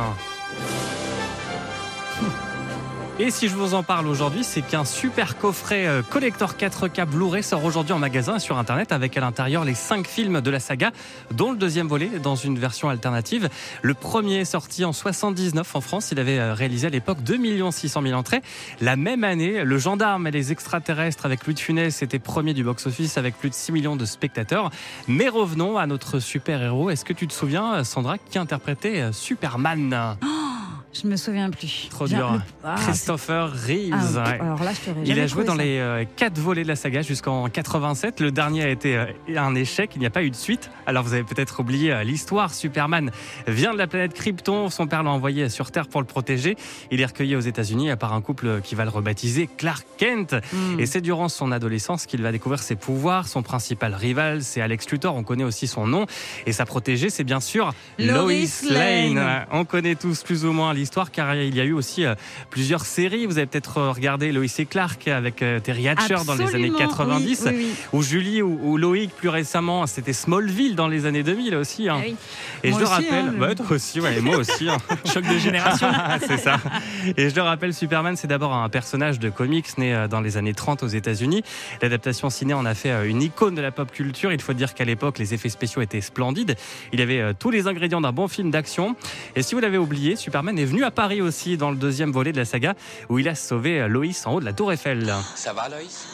Et 3.21 3.31
si 3.31 3.49
je 3.49 3.55
vous 3.55 3.73
en 3.73 3.83
parle 3.83 4.07
aujourd'hui, 4.07 4.45
c'est 4.45 4.61
qu'un 4.61 4.85
super 4.85 5.37
coffret 5.37 5.85
euh, 5.85 6.01
collector 6.01 6.53
4K 6.53 7.05
Blu-ray 7.05 7.43
sort 7.43 7.65
aujourd'hui 7.65 7.91
en 7.91 7.99
magasin 7.99 8.37
et 8.37 8.39
sur 8.39 8.57
internet 8.57 8.93
avec 8.93 9.17
à 9.17 9.19
l'intérieur 9.19 9.65
les 9.65 9.73
5 9.73 10.07
films 10.07 10.39
de 10.39 10.49
la 10.49 10.61
saga, 10.61 10.93
dont 11.31 11.51
le 11.51 11.57
deuxième 11.57 11.87
volet 11.87 12.07
dans 12.23 12.37
une 12.37 12.57
version 12.57 12.87
alternative. 12.87 13.49
Le 13.81 13.93
premier 13.93 14.37
est 14.37 14.45
sorti 14.45 14.85
en 14.85 14.93
79 14.93 15.75
en 15.75 15.81
France, 15.81 16.11
il 16.13 16.19
avait 16.21 16.39
euh, 16.39 16.53
réalisé 16.53 16.87
à 16.87 16.91
l'époque 16.91 17.21
2 17.21 17.37
600 17.71 18.01
000 18.03 18.17
entrées. 18.17 18.41
La 18.79 18.95
même 18.95 19.25
année, 19.25 19.65
Le 19.65 19.77
Gendarme 19.77 20.25
et 20.27 20.31
les 20.31 20.53
extraterrestres 20.53 21.25
avec 21.25 21.45
Louis 21.45 21.55
de 21.55 21.59
Funès 21.59 22.01
était 22.01 22.19
premier 22.19 22.53
du 22.53 22.63
box-office 22.63 23.17
avec 23.17 23.37
plus 23.37 23.49
de 23.49 23.55
6 23.55 23.73
millions 23.73 23.97
de 23.97 24.05
spectateurs. 24.05 24.69
Mais 25.09 25.27
revenons 25.27 25.77
à 25.77 25.87
notre 25.87 26.19
super-héros. 26.19 26.89
Est-ce 26.89 27.03
que 27.03 27.11
tu 27.11 27.27
te 27.27 27.33
souviens, 27.33 27.83
Sandra, 27.83 28.17
qui 28.17 28.39
interprétait 28.39 29.01
euh, 29.01 29.11
Superman? 29.11 30.15
Je 30.91 31.07
me 31.07 31.15
souviens 31.17 31.51
plus. 31.51 31.87
Trop 31.91 32.05
Bien, 32.05 32.17
dur. 32.17 32.31
le- 32.33 32.39
Ah, 32.63 32.75
Christopher 32.83 33.51
Reeves. 33.53 33.93
Ah, 33.93 34.23
ouais. 34.31 34.39
Alors 34.41 34.63
là, 34.63 34.71
je 34.73 34.91
Il 35.05 35.19
a 35.19 35.27
joué 35.27 35.43
dans 35.43 35.55
ça. 35.55 35.63
les 35.63 35.77
euh, 35.77 36.03
quatre 36.15 36.39
volets 36.39 36.63
de 36.63 36.67
la 36.67 36.75
saga 36.75 37.03
jusqu'en 37.03 37.47
87. 37.47 38.19
Le 38.19 38.31
dernier 38.31 38.63
a 38.63 38.69
été 38.69 38.97
euh, 38.97 39.05
un 39.37 39.53
échec. 39.53 39.91
Il 39.95 39.99
n'y 39.99 40.07
a 40.07 40.09
pas 40.09 40.23
eu 40.23 40.31
de 40.31 40.35
suite. 40.35 40.71
Alors 40.87 41.03
vous 41.03 41.13
avez 41.13 41.23
peut-être 41.23 41.59
oublié 41.59 41.91
euh, 41.93 42.03
l'histoire. 42.03 42.53
Superman 42.55 43.11
vient 43.47 43.71
de 43.73 43.77
la 43.77 43.85
planète 43.85 44.13
Krypton. 44.15 44.71
Son 44.71 44.87
père 44.87 45.03
l'a 45.03 45.11
envoyé 45.11 45.47
sur 45.49 45.69
Terre 45.71 45.87
pour 45.87 46.01
le 46.01 46.07
protéger. 46.07 46.55
Il 46.89 46.99
est 47.01 47.05
recueilli 47.05 47.35
aux 47.35 47.39
États-Unis 47.41 47.95
par 47.99 48.13
un 48.13 48.21
couple 48.21 48.59
qui 48.63 48.73
va 48.73 48.83
le 48.83 48.89
rebaptiser 48.89 49.47
Clark 49.57 49.85
Kent. 49.97 50.35
Hmm. 50.51 50.79
Et 50.79 50.87
c'est 50.87 51.01
durant 51.01 51.29
son 51.29 51.51
adolescence 51.51 52.07
qu'il 52.07 52.23
va 52.23 52.31
découvrir 52.31 52.59
ses 52.63 52.75
pouvoirs. 52.75 53.27
Son 53.27 53.43
principal 53.43 53.93
rival, 53.93 54.41
c'est 54.43 54.59
Alex 54.61 54.89
Luthor. 54.89 55.15
On 55.15 55.23
connaît 55.23 55.43
aussi 55.43 55.67
son 55.67 55.85
nom. 55.85 56.07
Et 56.47 56.51
sa 56.51 56.65
protégée, 56.65 57.11
c'est 57.11 57.23
bien 57.23 57.39
sûr 57.41 57.73
Lois 57.99 58.27
Lane. 58.69 59.15
Lane. 59.15 59.45
On 59.51 59.65
connaît 59.65 59.95
tous 59.95 60.23
plus 60.23 60.45
ou 60.45 60.51
moins 60.51 60.73
l'histoire 60.79 61.11
car 61.11 61.35
il 61.35 61.55
y 61.55 61.61
a 61.61 61.63
eu 61.65 61.73
aussi 61.73 62.05
euh, 62.05 62.15
plusieurs 62.49 62.85
séries. 62.85 63.25
Vous 63.25 63.37
avez 63.37 63.45
peut-être 63.47 63.77
euh, 63.77 63.91
regardé 63.91 64.31
Lois 64.31 64.45
et 64.57 64.65
Clark 64.65 65.07
avec 65.07 65.41
euh, 65.41 65.59
Terry 65.59 65.87
Hatcher 65.87 66.15
dans 66.25 66.33
les 66.35 66.55
années 66.55 66.71
Absolument, 66.75 66.77
90. 66.77 67.41
oui, 67.45 67.51
oui, 67.51 67.65
oui. 67.69 67.75
Ou 67.93 68.01
Julie 68.03 68.41
ou, 68.41 68.59
ou 68.63 68.77
Loïc 68.77 69.11
plus 69.15 69.29
récemment, 69.29 69.85
c'était 69.87 70.13
Smallville 70.13 70.75
dans 70.75 70.87
les 70.87 71.05
années 71.05 71.23
2000 71.23 71.55
aussi. 71.55 71.89
hein. 71.89 72.01
Ah. 72.01 72.07
Et 72.63 72.71
Moi 72.71 72.79
je 72.79 72.83
le 72.85 72.89
aussi, 72.91 73.09
rappelle, 73.09 73.43
hein, 73.43 73.55
toi 73.55 73.65
aussi, 73.71 74.01
ouais, 74.01 74.17
et 74.17 74.21
moi 74.21 74.37
aussi. 74.37 74.69
hein. 74.69 74.77
Choc 75.13 75.23
de 75.23 75.37
génération. 75.37 75.87
c'est 76.27 76.37
ça. 76.37 76.59
Et 77.17 77.29
je 77.29 77.35
le 77.35 77.41
rappelle, 77.41 77.73
Superman, 77.73 78.15
c'est 78.15 78.27
d'abord 78.27 78.53
un 78.53 78.69
personnage 78.69 79.19
de 79.19 79.29
comics 79.29 79.77
né 79.77 80.05
dans 80.09 80.21
les 80.21 80.37
années 80.37 80.53
30 80.53 80.83
aux 80.83 80.87
États-Unis. 80.87 81.43
L'adaptation 81.81 82.29
ciné 82.29 82.53
en 82.53 82.65
a 82.65 82.73
fait 82.73 83.07
une 83.07 83.21
icône 83.21 83.55
de 83.55 83.61
la 83.61 83.71
pop 83.71 83.91
culture. 83.91 84.31
Il 84.31 84.41
faut 84.41 84.53
dire 84.53 84.73
qu'à 84.73 84.85
l'époque, 84.85 85.19
les 85.19 85.33
effets 85.33 85.49
spéciaux 85.49 85.81
étaient 85.81 86.01
splendides. 86.01 86.55
Il 86.93 87.01
avait 87.01 87.19
euh, 87.19 87.33
tous 87.37 87.49
les 87.51 87.67
ingrédients 87.67 88.01
d'un 88.01 88.11
bon 88.11 88.27
film 88.27 88.51
d'action. 88.51 88.95
Et 89.35 89.41
si 89.41 89.55
vous 89.55 89.61
l'avez 89.61 89.77
oublié, 89.77 90.15
Superman 90.15 90.57
est 90.59 90.65
venu 90.69 90.83
à 90.83 90.91
Paris 90.91 91.21
aussi 91.21 91.57
dans 91.57 91.71
le 91.71 91.77
deuxième 91.77 92.11
volet 92.11 92.31
de 92.31 92.37
la 92.37 92.45
saga 92.45 92.75
où 93.09 93.19
il 93.19 93.27
a 93.27 93.35
sauvé 93.35 93.87
Loïs 93.87 94.25
en 94.25 94.35
haut 94.35 94.39
de 94.39 94.45
la 94.45 94.53
Tour 94.53 94.71
Eiffel. 94.71 95.13
Ça 95.35 95.51
va, 95.51 95.67
Loïs? 95.67 96.07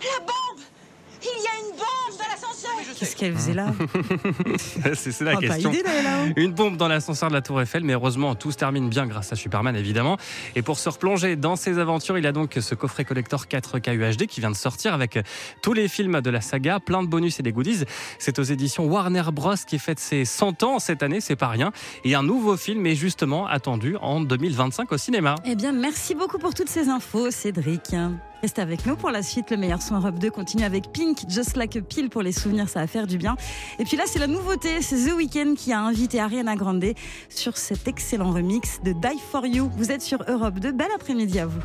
Il 0.00 1.28
y 1.28 1.46
a 1.46 1.56
une 1.60 1.70
bombe 1.76 2.18
dans 2.18 2.28
l'ascenseur 2.28 2.71
Qu'est-ce 2.98 3.16
qu'elle 3.16 3.34
faisait 3.34 3.54
là 3.54 3.72
c'est 4.94 5.20
la 5.22 5.32
Oh, 5.32 5.40
Pas 5.40 5.40
question. 5.40 5.70
idée 5.72 5.82
d'aller 5.82 6.02
là-haut. 6.02 6.32
Une 6.36 6.52
bombe 6.52 6.76
dans 6.76 6.88
l'ascenseur 6.88 7.28
de 7.28 7.34
la 7.34 7.42
Tour 7.42 7.60
Eiffel, 7.60 7.82
mais 7.84 7.94
heureusement, 7.94 8.34
tout 8.34 8.50
se 8.52 8.56
termine 8.56 8.88
bien 8.88 9.06
grâce 9.06 9.32
à 9.32 9.36
Superman, 9.36 9.74
évidemment. 9.76 10.16
Et 10.56 10.62
pour 10.62 10.78
se 10.78 10.88
replonger 10.88 11.36
dans 11.36 11.56
ses 11.56 11.78
aventures, 11.78 12.18
il 12.18 12.26
a 12.26 12.32
donc 12.32 12.56
ce 12.60 12.74
coffret 12.74 13.04
collector 13.04 13.46
4K 13.46 13.94
UHD 13.94 14.26
qui 14.26 14.40
vient 14.40 14.50
de 14.50 14.56
sortir 14.56 14.94
avec 14.94 15.18
tous 15.62 15.72
les 15.72 15.88
films 15.88 16.20
de 16.20 16.30
la 16.30 16.40
saga, 16.40 16.80
plein 16.80 17.02
de 17.02 17.08
bonus 17.08 17.40
et 17.40 17.42
des 17.42 17.52
goodies. 17.52 17.84
C'est 18.18 18.38
aux 18.38 18.42
éditions 18.44 18.84
Warner 18.86 19.24
Bros. 19.32 19.54
qui 19.66 19.78
fête 19.78 19.98
ses 19.98 20.24
100 20.24 20.62
ans 20.62 20.78
cette 20.78 21.02
année, 21.02 21.20
c'est 21.20 21.36
pas 21.36 21.48
rien. 21.48 21.72
Et 22.04 22.14
un 22.14 22.22
nouveau 22.22 22.56
film 22.56 22.84
est 22.86 22.94
justement 22.94 23.46
attendu 23.46 23.96
en 24.00 24.20
2025 24.20 24.90
au 24.92 24.98
cinéma. 24.98 25.34
Eh 25.44 25.54
bien, 25.56 25.72
merci 25.72 26.14
beaucoup 26.14 26.38
pour 26.38 26.54
toutes 26.54 26.68
ces 26.68 26.88
infos, 26.88 27.30
Cédric. 27.30 27.94
Restez 28.42 28.60
avec 28.60 28.86
nous 28.86 28.96
pour 28.96 29.12
la 29.12 29.22
suite. 29.22 29.52
Le 29.52 29.56
meilleur 29.56 29.80
son 29.80 29.94
Europe 29.94 30.18
2 30.18 30.28
continue 30.32 30.64
avec 30.64 30.90
Pink, 30.90 31.18
Just 31.28 31.56
Like 31.56 31.76
a 31.76 31.80
Pill 31.80 32.10
pour 32.10 32.22
les 32.22 32.32
souvenirs, 32.32 32.68
ça 32.68 32.80
va 32.80 32.88
faire 32.88 33.06
du 33.06 33.16
bien. 33.16 33.36
Et 33.78 33.84
puis 33.84 33.96
là, 33.96 34.02
c'est 34.04 34.18
la 34.18 34.26
nouveauté, 34.26 34.82
c'est 34.82 34.96
The 34.96 35.14
Weeknd 35.14 35.54
qui 35.56 35.72
a 35.72 35.80
invité 35.80 36.18
Ariana 36.18 36.56
Grande 36.56 36.84
sur 37.28 37.56
cet 37.56 37.86
excellent 37.86 38.32
remix 38.32 38.80
de 38.82 38.94
Die 38.94 39.20
For 39.30 39.46
You. 39.46 39.70
Vous 39.76 39.92
êtes 39.92 40.02
sur 40.02 40.24
Europe 40.26 40.58
2, 40.58 40.72
bel 40.72 40.88
après-midi 40.92 41.38
à 41.38 41.46
vous. 41.46 41.60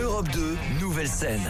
Europe 0.00 0.28
2, 0.32 0.56
nouvelle 0.80 1.08
scène. 1.08 1.40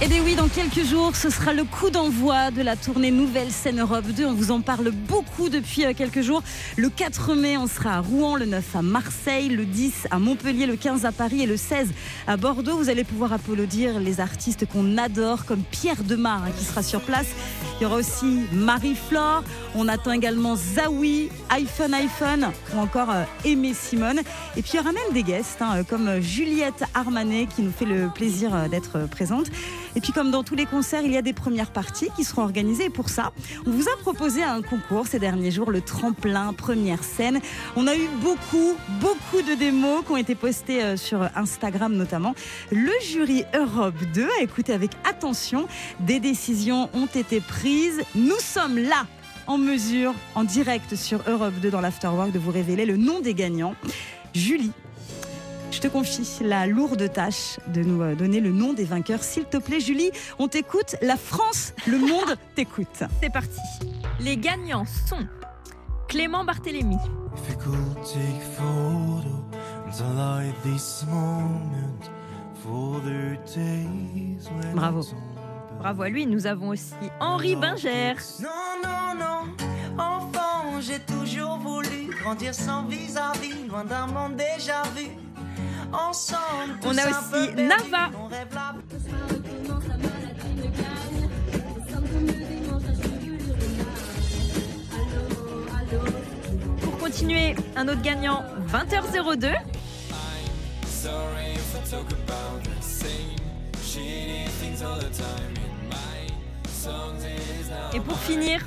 Eh 0.00 0.06
bien 0.06 0.22
oui, 0.24 0.36
dans 0.36 0.46
quelques 0.46 0.84
jours, 0.84 1.16
ce 1.16 1.28
sera 1.28 1.52
le 1.52 1.64
coup 1.64 1.90
d'envoi 1.90 2.52
de 2.52 2.62
la 2.62 2.76
tournée 2.76 3.10
Nouvelle 3.10 3.50
Scène 3.50 3.80
Europe 3.80 4.06
2. 4.06 4.26
On 4.26 4.34
vous 4.34 4.52
en 4.52 4.60
parle 4.60 4.92
beaucoup 4.92 5.48
depuis 5.48 5.84
euh, 5.84 5.92
quelques 5.92 6.22
jours. 6.22 6.44
Le 6.76 6.88
4 6.88 7.34
mai, 7.34 7.56
on 7.56 7.66
sera 7.66 7.94
à 7.96 8.00
Rouen, 8.00 8.36
le 8.36 8.46
9 8.46 8.76
à 8.76 8.82
Marseille, 8.82 9.48
le 9.48 9.66
10 9.66 10.06
à 10.12 10.20
Montpellier, 10.20 10.66
le 10.66 10.76
15 10.76 11.04
à 11.04 11.10
Paris 11.10 11.42
et 11.42 11.46
le 11.46 11.56
16 11.56 11.88
à 12.28 12.36
Bordeaux. 12.36 12.76
Vous 12.76 12.88
allez 12.88 13.04
pouvoir 13.04 13.32
applaudir 13.32 13.98
les 13.98 14.19
artistes 14.20 14.66
qu'on 14.66 14.98
adore, 14.98 15.44
comme 15.44 15.62
Pierre 15.62 16.04
Demar 16.04 16.44
hein, 16.44 16.50
qui 16.58 16.64
sera 16.64 16.82
sur 16.82 17.00
place. 17.00 17.26
Il 17.80 17.84
y 17.84 17.86
aura 17.86 17.96
aussi 17.96 18.40
Marie-Flore. 18.52 19.42
On 19.74 19.88
attend 19.88 20.12
également 20.12 20.54
Zawi, 20.56 21.30
iPhone 21.48 21.94
iPhone 21.94 22.48
ou 22.74 22.78
encore 22.78 23.10
euh, 23.10 23.24
Aimé 23.44 23.72
Simone. 23.74 24.20
Et 24.56 24.62
puis 24.62 24.72
il 24.74 24.76
y 24.76 24.80
aura 24.80 24.92
même 24.92 25.12
des 25.12 25.22
guests 25.22 25.62
hein, 25.62 25.84
comme 25.84 26.08
euh, 26.08 26.20
Juliette 26.20 26.84
Armanet 26.94 27.46
qui 27.46 27.62
nous 27.62 27.72
fait 27.72 27.84
le 27.84 28.08
plaisir 28.08 28.54
euh, 28.54 28.68
d'être 28.68 28.96
euh, 28.96 29.06
présente. 29.06 29.46
Et 29.96 30.00
puis 30.00 30.12
comme 30.12 30.30
dans 30.30 30.42
tous 30.42 30.54
les 30.54 30.66
concerts, 30.66 31.02
il 31.04 31.12
y 31.12 31.16
a 31.16 31.22
des 31.22 31.32
premières 31.32 31.70
parties 31.70 32.08
qui 32.14 32.24
seront 32.24 32.42
organisées. 32.42 32.86
Et 32.86 32.90
pour 32.90 33.08
ça, 33.08 33.32
on 33.66 33.70
vous 33.70 33.88
a 33.88 33.96
proposé 34.02 34.42
un 34.42 34.62
concours 34.62 35.06
ces 35.06 35.18
derniers 35.18 35.50
jours, 35.50 35.70
le 35.70 35.80
tremplin 35.80 36.52
première 36.52 37.02
scène. 37.02 37.40
On 37.76 37.86
a 37.86 37.96
eu 37.96 38.08
beaucoup, 38.22 38.76
beaucoup 39.00 39.42
de 39.42 39.54
démos 39.54 40.04
qui 40.04 40.12
ont 40.12 40.16
été 40.16 40.34
postées 40.34 40.96
sur 40.96 41.28
Instagram 41.34 41.94
notamment. 41.94 42.34
Le 42.70 42.92
jury 43.04 43.44
Europe 43.54 43.94
2 44.14 44.28
a 44.38 44.42
écouté 44.42 44.72
avec 44.72 44.90
attention. 45.08 45.66
Des 46.00 46.20
décisions 46.20 46.88
ont 46.94 47.06
été 47.06 47.40
prises. 47.40 48.02
Nous 48.14 48.38
sommes 48.38 48.78
là 48.78 49.06
en 49.46 49.58
mesure, 49.58 50.14
en 50.34 50.44
direct 50.44 50.94
sur 50.94 51.20
Europe 51.26 51.54
2 51.60 51.70
dans 51.70 51.80
l'Afterwork, 51.80 52.30
de 52.32 52.38
vous 52.38 52.50
révéler 52.50 52.86
le 52.86 52.96
nom 52.96 53.20
des 53.20 53.34
gagnants. 53.34 53.74
Julie, 54.34 54.72
je 55.72 55.80
te 55.80 55.88
confie 55.88 56.26
la 56.42 56.66
lourde 56.66 57.12
tâche 57.12 57.58
de 57.68 57.82
nous 57.82 58.02
euh, 58.02 58.14
donner 58.14 58.40
le 58.40 58.50
nom 58.52 58.72
des 58.72 58.84
vainqueurs. 58.84 59.22
S'il 59.22 59.44
te 59.44 59.56
plaît, 59.56 59.80
Julie, 59.80 60.10
on 60.38 60.48
t'écoute. 60.48 60.96
La 61.02 61.16
France, 61.16 61.72
le 61.86 61.98
monde 61.98 62.36
t'écoute. 62.54 63.02
C'est 63.22 63.32
parti. 63.32 63.60
Les 64.20 64.36
gagnants 64.36 64.84
sont 65.08 65.26
Clément 66.08 66.44
Barthélémy, 66.44 66.96
If 67.36 67.48
you 67.48 67.56
could 67.56 68.04
take 68.04 68.42
photo 68.56 69.44
and 69.86 69.92
I 70.00 70.46
like 70.46 70.62
this 70.64 71.04
moment 71.08 72.10
Bravo. 74.74 75.02
bravo 75.78 76.02
à 76.02 76.08
lui. 76.08 76.26
Nous 76.26 76.46
avons 76.46 76.68
aussi 76.68 76.92
Henri 77.20 77.56
Binger, 77.56 78.14
Non, 78.40 78.48
non, 78.84 79.14
non, 79.18 80.02
enfant, 80.02 80.80
j'ai 80.80 80.98
toujours 81.00 81.56
voulu 81.58 82.10
grandir 82.22 82.54
sans 82.54 82.84
vis-à-vis, 82.84 83.66
loin 83.68 83.84
d'un 83.84 84.06
monde 84.06 84.36
déjà 84.36 84.82
vu. 84.96 85.08
Ensemble, 85.92 86.78
On 86.84 86.96
a 86.96 87.04
aussi 87.04 87.30
peu 87.32 87.46
perdus, 87.46 87.62
Nava. 87.64 88.10
on 88.22 88.26
rêve 88.28 88.46
la 88.54 88.74
Pour 96.82 96.98
continuer, 96.98 97.54
un 97.76 97.88
autre 97.88 98.02
gagnant, 98.02 98.42
20h02. 98.68 99.52
Et 107.92 108.00
pour 108.00 108.18
finir, 108.18 108.60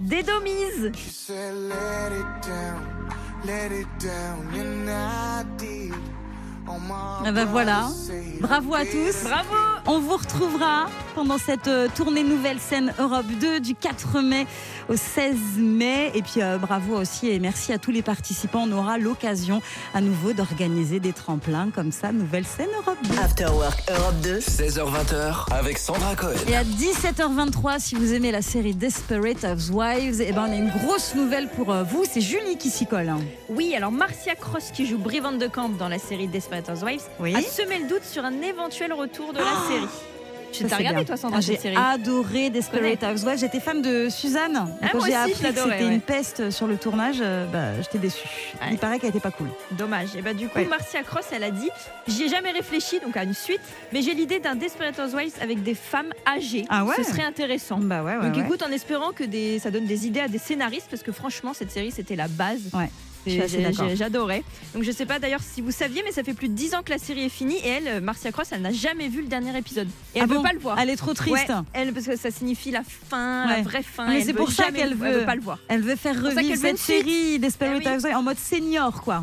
Dédomise. 0.00 0.92
She 0.94 1.10
said, 1.10 1.54
let 1.68 2.12
it 2.12 2.46
down, 2.46 3.08
let 3.44 3.72
it 3.72 3.86
down, 4.00 4.48
and 4.54 4.88
I 4.90 5.44
did. 5.56 5.92
On 6.66 6.78
my 6.80 7.22
Ah 7.24 7.32
bah 7.32 7.44
voilà. 7.46 7.88
Bravo 8.40 8.74
à 8.74 8.84
tous. 8.84 9.24
Bravo 9.24 9.77
On 9.90 10.00
vous 10.00 10.18
retrouvera 10.18 10.86
pendant 11.14 11.38
cette 11.38 11.66
euh, 11.66 11.88
tournée 11.94 12.22
Nouvelle 12.22 12.58
Scène 12.60 12.92
Europe 12.98 13.24
2 13.40 13.58
du 13.60 13.74
4 13.74 14.20
mai 14.20 14.46
au 14.90 14.96
16 14.96 15.34
mai. 15.56 16.10
Et 16.14 16.20
puis 16.20 16.42
euh, 16.42 16.58
bravo 16.58 16.94
aussi 17.00 17.28
et 17.30 17.38
merci 17.38 17.72
à 17.72 17.78
tous 17.78 17.90
les 17.90 18.02
participants. 18.02 18.64
On 18.68 18.72
aura 18.72 18.98
l'occasion 18.98 19.62
à 19.94 20.02
nouveau 20.02 20.34
d'organiser 20.34 21.00
des 21.00 21.14
tremplins 21.14 21.70
comme 21.74 21.90
ça, 21.90 22.12
Nouvelle 22.12 22.44
Scène 22.44 22.68
Europe 22.76 22.98
2. 23.04 23.18
After 23.18 23.46
Work 23.46 23.82
Europe 23.90 24.14
2 24.22 24.38
16h20 24.40 25.54
avec 25.54 25.78
Sandra 25.78 26.14
Cohen. 26.14 26.34
Et 26.48 26.54
à 26.56 26.64
17h23, 26.64 27.80
si 27.80 27.94
vous 27.94 28.12
aimez 28.12 28.30
la 28.30 28.42
série 28.42 28.74
Desperate 28.74 29.42
Housewives, 29.44 30.20
eh 30.20 30.32
ben 30.32 30.44
on 30.48 30.52
a 30.52 30.56
une 30.56 30.70
grosse 30.70 31.14
nouvelle 31.14 31.48
pour 31.48 31.72
euh, 31.72 31.82
vous. 31.82 32.04
C'est 32.08 32.20
Julie 32.20 32.58
qui 32.58 32.68
s'y 32.68 32.86
colle. 32.86 33.08
hein. 33.08 33.20
Oui, 33.48 33.74
alors 33.74 33.90
Marcia 33.90 34.34
Cross, 34.34 34.70
qui 34.74 34.84
joue 34.86 34.98
Brie 34.98 35.20
Van 35.20 35.32
de 35.32 35.46
Camp 35.46 35.70
dans 35.70 35.88
la 35.88 35.98
série 35.98 36.28
Desperate 36.28 36.68
Housewives, 36.68 37.00
Oui. 37.20 37.34
a 37.34 37.40
semé 37.40 37.78
le 37.78 37.88
doute 37.88 38.04
sur 38.04 38.22
un 38.26 38.42
éventuel 38.42 38.92
retour 38.92 39.32
de 39.32 39.38
la 39.38 39.44
série. 39.66 39.77
Tu 40.50 40.62
t'as 40.64 40.70
c'est 40.70 40.76
regardé 40.76 40.96
bien. 40.96 41.04
toi 41.04 41.16
Sandra 41.18 41.38
Ah, 41.38 41.42
cette 41.42 41.56
J'ai 41.56 41.60
série 41.60 41.76
adoré 41.76 42.48
Desperate 42.48 43.02
Housewives. 43.04 43.38
J'étais 43.38 43.60
fan 43.60 43.82
de 43.82 44.08
Suzanne. 44.08 44.74
Ah, 44.82 44.88
Quand 44.90 45.04
j'ai 45.04 45.14
appris 45.14 45.32
que 45.34 45.46
c'était 45.46 45.62
ouais. 45.62 45.86
une 45.94 46.00
peste 46.00 46.50
sur 46.50 46.66
le 46.66 46.78
tournage, 46.78 47.18
euh, 47.20 47.44
bah, 47.46 47.78
j'étais 47.82 47.98
déçue. 47.98 48.26
Ouais. 48.62 48.68
Il 48.72 48.78
paraît 48.78 48.98
qu'elle 48.98 49.10
était 49.10 49.20
pas 49.20 49.30
cool. 49.30 49.48
Dommage. 49.72 50.16
Et 50.16 50.22
bah 50.22 50.32
du 50.32 50.48
coup, 50.48 50.58
Ouais. 50.58 50.64
Marcia 50.64 51.02
Cross, 51.02 51.26
elle 51.32 51.44
a 51.44 51.50
dit 51.50 51.68
J'y 52.08 52.24
ai 52.24 52.28
jamais 52.30 52.50
réfléchi, 52.50 52.98
donc 52.98 53.14
à 53.18 53.24
une 53.24 53.34
suite, 53.34 53.60
mais 53.92 54.00
j'ai 54.00 54.14
l'idée 54.14 54.40
d'un 54.40 54.54
Desperate 54.54 54.98
Housewives 54.98 55.34
avec 55.42 55.62
des 55.62 55.74
femmes 55.74 56.12
âgées. 56.26 56.64
Ah 56.70 56.84
ouais 56.86 56.94
Ce 56.96 57.04
serait 57.04 57.24
intéressant. 57.24 57.76
Bah 57.78 58.02
ouais, 58.02 58.16
ouais. 58.16 58.22
donc 58.26 58.34
ouais. 58.36 58.42
écoute, 58.42 58.62
en 58.62 58.72
espérant 58.72 59.12
que 59.12 59.24
des, 59.24 59.58
ça 59.58 59.70
donne 59.70 59.84
des 59.84 60.06
idées 60.06 60.20
à 60.20 60.28
des 60.28 60.38
scénaristes, 60.38 60.86
parce 60.90 61.02
que 61.02 61.12
franchement, 61.12 61.52
cette 61.52 61.70
série, 61.70 61.90
c'était 61.92 62.16
la 62.16 62.26
base. 62.26 62.70
J'adorais. 63.26 64.42
Donc 64.74 64.82
je 64.84 64.90
sais 64.90 65.06
pas 65.06 65.18
d'ailleurs 65.18 65.40
si 65.42 65.60
vous 65.60 65.70
saviez, 65.70 66.02
mais 66.04 66.12
ça 66.12 66.22
fait 66.24 66.34
plus 66.34 66.48
de 66.48 66.54
10 66.54 66.74
ans 66.74 66.82
que 66.82 66.90
la 66.90 66.98
série 66.98 67.24
est 67.24 67.28
finie 67.28 67.56
et 67.58 67.68
elle, 67.68 68.00
Marcia 68.00 68.32
Cross, 68.32 68.48
elle 68.52 68.62
n'a 68.62 68.72
jamais 68.72 69.08
vu 69.08 69.20
le 69.22 69.28
dernier 69.28 69.56
épisode. 69.56 69.88
Et 70.14 70.20
Ah 70.20 70.24
elle 70.24 70.28
veut 70.28 70.36
bon 70.36 70.42
pas 70.42 70.52
le 70.52 70.58
voir. 70.58 70.78
Elle 70.78 70.90
est 70.90 70.96
trop 70.96 71.14
triste. 71.14 71.32
Ouais, 71.48 71.54
elle, 71.72 71.92
parce 71.92 72.06
que 72.06 72.16
ça 72.16 72.30
signifie 72.30 72.70
la 72.70 72.82
fin, 72.84 73.46
Ouais. 73.48 73.56
la 73.56 73.62
vraie 73.62 73.82
fin. 73.82 74.08
Mais 74.08 74.20
c'est 74.22 74.32
veut 74.32 74.38
pour 74.38 74.50
ça 74.52 74.70
qu'elle 74.70 74.90
le- 74.90 74.96
veut- 74.96 75.18
veut 75.20 75.24
pas 75.26 75.34
le 75.34 75.40
voir. 75.42 75.58
Elle 75.68 75.82
veut 75.82 75.96
faire 75.96 76.14
revivre 76.22 76.54
veut 76.54 76.56
cette 76.60 76.78
série 76.78 77.38
Desperate 77.38 77.82
Eh 77.84 78.06
oui. 78.06 78.14
En 78.14 78.22
mode 78.22 78.38
senior, 78.38 79.02
quoi. 79.02 79.22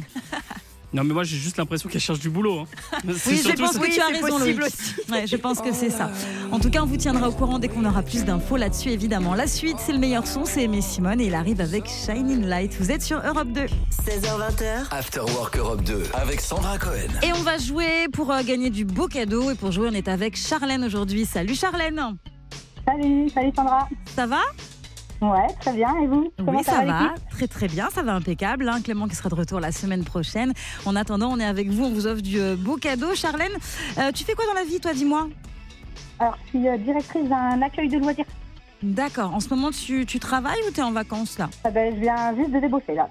Non, 0.95 1.03
mais 1.03 1.13
moi 1.13 1.25
j'ai 1.25 1.35
juste 1.35 1.57
l'impression 1.57 1.89
qu'elle 1.89 1.99
cherche 1.99 2.19
du 2.19 2.29
boulot. 2.29 2.61
hein. 2.61 2.65
Oui, 3.05 3.13
je 3.43 3.51
pense 3.51 3.73
ça. 3.73 3.79
que 3.79 3.85
tu 3.93 3.99
as 3.99 4.05
c'est 4.07 4.13
raison, 4.21 4.37
possible 4.39 4.61
Loïc. 4.61 4.73
Ouais, 5.11 5.27
je 5.27 5.35
pense 5.35 5.59
que 5.59 5.73
c'est 5.73 5.89
ça. 5.89 6.09
En 6.53 6.59
tout 6.59 6.69
cas, 6.69 6.81
on 6.83 6.85
vous 6.85 6.95
tiendra 6.95 7.27
au 7.27 7.33
courant 7.33 7.59
dès 7.59 7.67
qu'on 7.67 7.83
aura 7.83 8.01
plus 8.01 8.23
d'infos 8.23 8.55
là-dessus, 8.55 8.89
évidemment. 8.91 9.35
La 9.35 9.45
suite, 9.45 9.75
c'est 9.85 9.91
le 9.91 9.99
meilleur 9.99 10.25
son, 10.25 10.45
c'est 10.45 10.63
Aimé 10.63 10.79
Simone 10.79 11.19
et 11.19 11.25
il 11.25 11.35
arrive 11.35 11.59
avec 11.59 11.85
Shining 11.87 12.45
Light. 12.45 12.73
Vous 12.79 12.91
êtes 12.91 13.01
sur 13.01 13.17
Europe 13.25 13.49
2. 13.49 13.65
16h20 13.65 14.87
After 14.91 15.19
Work 15.19 15.57
Europe 15.57 15.83
2 15.83 16.03
avec 16.13 16.39
Sandra 16.39 16.77
Cohen. 16.77 17.09
Et 17.23 17.33
on 17.33 17.43
va 17.43 17.57
jouer 17.57 18.07
pour 18.13 18.31
euh, 18.31 18.41
gagner 18.43 18.69
du 18.69 18.85
beau 18.85 19.07
cadeau. 19.09 19.51
Et 19.51 19.55
pour 19.55 19.73
jouer, 19.73 19.89
on 19.91 19.93
est 19.95 20.07
avec 20.07 20.37
Charlène 20.37 20.85
aujourd'hui. 20.85 21.25
Salut 21.25 21.55
Charlène. 21.55 21.99
Salut, 22.87 23.29
salut 23.29 23.51
Sandra. 23.53 23.89
Ça 24.15 24.27
va? 24.27 24.41
Ouais, 25.31 25.47
très 25.59 25.73
bien. 25.73 25.89
Et 26.03 26.07
vous 26.07 26.31
Oui, 26.47 26.63
ça, 26.63 26.83
va. 26.85 27.13
Très 27.31 27.47
très 27.47 27.67
bien, 27.67 27.89
ça 27.89 28.03
va 28.03 28.13
impeccable. 28.13 28.67
hein. 28.69 28.81
Clément 28.81 29.07
qui 29.07 29.15
sera 29.15 29.29
de 29.29 29.35
retour 29.35 29.59
la 29.59 29.71
semaine 29.71 30.03
prochaine. 30.03 30.53
En 30.85 30.95
attendant, 30.95 31.29
on 31.31 31.39
est 31.39 31.45
avec 31.45 31.69
vous. 31.69 31.85
On 31.85 31.91
vous 31.91 32.07
offre 32.07 32.21
du 32.21 32.39
euh, 32.39 32.55
beau 32.57 32.77
cadeau. 32.77 33.15
Charlène, 33.15 33.51
euh, 33.97 34.11
tu 34.11 34.23
fais 34.23 34.33
quoi 34.33 34.45
dans 34.45 34.53
la 34.53 34.63
vie, 34.65 34.79
toi 34.79 34.93
Dis-moi? 34.93 35.27
Alors, 36.19 36.37
je 36.45 36.49
suis 36.59 36.67
euh, 36.67 36.77
directrice 36.77 37.27
d'un 37.27 37.61
accueil 37.61 37.89
de 37.89 37.97
loisirs. 37.97 38.25
D'accord. 38.83 39.33
En 39.33 39.39
ce 39.39 39.49
moment, 39.49 39.71
tu, 39.71 40.05
tu 40.05 40.19
travailles 40.19 40.59
ou 40.67 40.71
tu 40.71 40.79
es 40.79 40.83
en 40.83 40.91
vacances 40.91 41.37
là? 41.39 41.49
Ah 41.63 41.71
ben, 41.71 41.95
je 41.95 42.01
viens 42.01 42.35
juste 42.35 42.51
de 42.51 42.59
débaucher 42.59 42.93
là. 42.93 43.09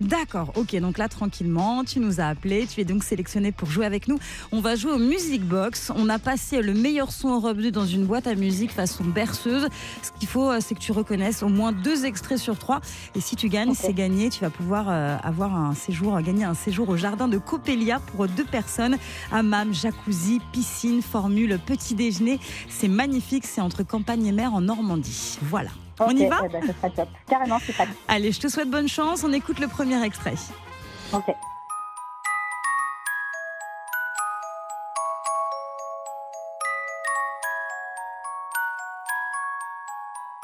D'accord, 0.00 0.52
ok, 0.56 0.76
donc 0.76 0.98
là 0.98 1.08
tranquillement, 1.08 1.82
tu 1.82 2.00
nous 2.00 2.20
as 2.20 2.26
appelé, 2.26 2.66
tu 2.66 2.82
es 2.82 2.84
donc 2.84 3.02
sélectionné 3.02 3.50
pour 3.50 3.70
jouer 3.70 3.86
avec 3.86 4.08
nous. 4.08 4.18
On 4.52 4.60
va 4.60 4.76
jouer 4.76 4.92
au 4.92 4.98
Music 4.98 5.42
Box. 5.42 5.90
On 5.96 6.10
a 6.10 6.18
passé 6.18 6.60
le 6.60 6.74
meilleur 6.74 7.10
son 7.12 7.30
Europe 7.30 7.56
2 7.56 7.70
dans 7.70 7.86
une 7.86 8.04
boîte 8.04 8.26
à 8.26 8.34
musique 8.34 8.72
façon 8.72 9.04
berceuse. 9.04 9.68
Ce 10.02 10.10
qu'il 10.18 10.28
faut, 10.28 10.50
euh, 10.50 10.58
c'est 10.60 10.74
que 10.74 10.80
tu 10.80 10.92
reconnaisses 10.92 11.42
au 11.42 11.48
moins 11.48 11.72
deux 11.72 12.04
extraits 12.04 12.38
sur 12.38 12.58
trois. 12.58 12.82
Et 13.14 13.20
si 13.20 13.36
tu 13.36 13.48
gagnes, 13.48 13.72
c'est 13.72 13.94
gagné. 13.94 14.28
Tu 14.28 14.40
vas 14.40 14.50
pouvoir 14.50 14.86
euh, 14.90 15.16
avoir 15.22 15.56
un 15.56 15.74
séjour, 15.74 16.14
euh, 16.14 16.20
gagner 16.20 16.44
un 16.44 16.54
séjour 16.54 16.90
au 16.90 16.96
jardin 16.96 17.26
de 17.26 17.38
Coppelia 17.38 17.98
pour 18.00 18.28
deux 18.28 18.44
personnes. 18.44 18.98
Hammam, 19.32 19.72
jacuzzi, 19.72 20.40
piscine, 20.52 21.00
formule, 21.00 21.58
petit 21.64 21.94
déjeuner. 21.94 22.38
C'est 22.68 22.88
magnifique, 22.88 23.46
c'est 23.46 23.62
entre 23.62 23.82
campagne 23.82 24.26
et 24.26 24.32
mer 24.32 24.52
en 24.52 24.60
Normandie. 24.60 25.38
Voilà. 25.40 25.70
On 25.98 26.10
y 26.10 26.26
va 26.26 26.40
eh 26.44 26.48
ben, 26.48 26.62
sera 26.62 26.90
top. 26.90 27.08
Carrément, 27.28 27.58
c'est 27.64 27.72
prêt. 27.72 27.88
Allez, 28.08 28.32
je 28.32 28.40
te 28.40 28.48
souhaite 28.48 28.68
bonne 28.70 28.88
chance. 28.88 29.24
On 29.24 29.32
écoute 29.32 29.58
le 29.60 29.68
premier 29.68 30.02
extrait. 30.04 30.34
Ok. 31.12 31.24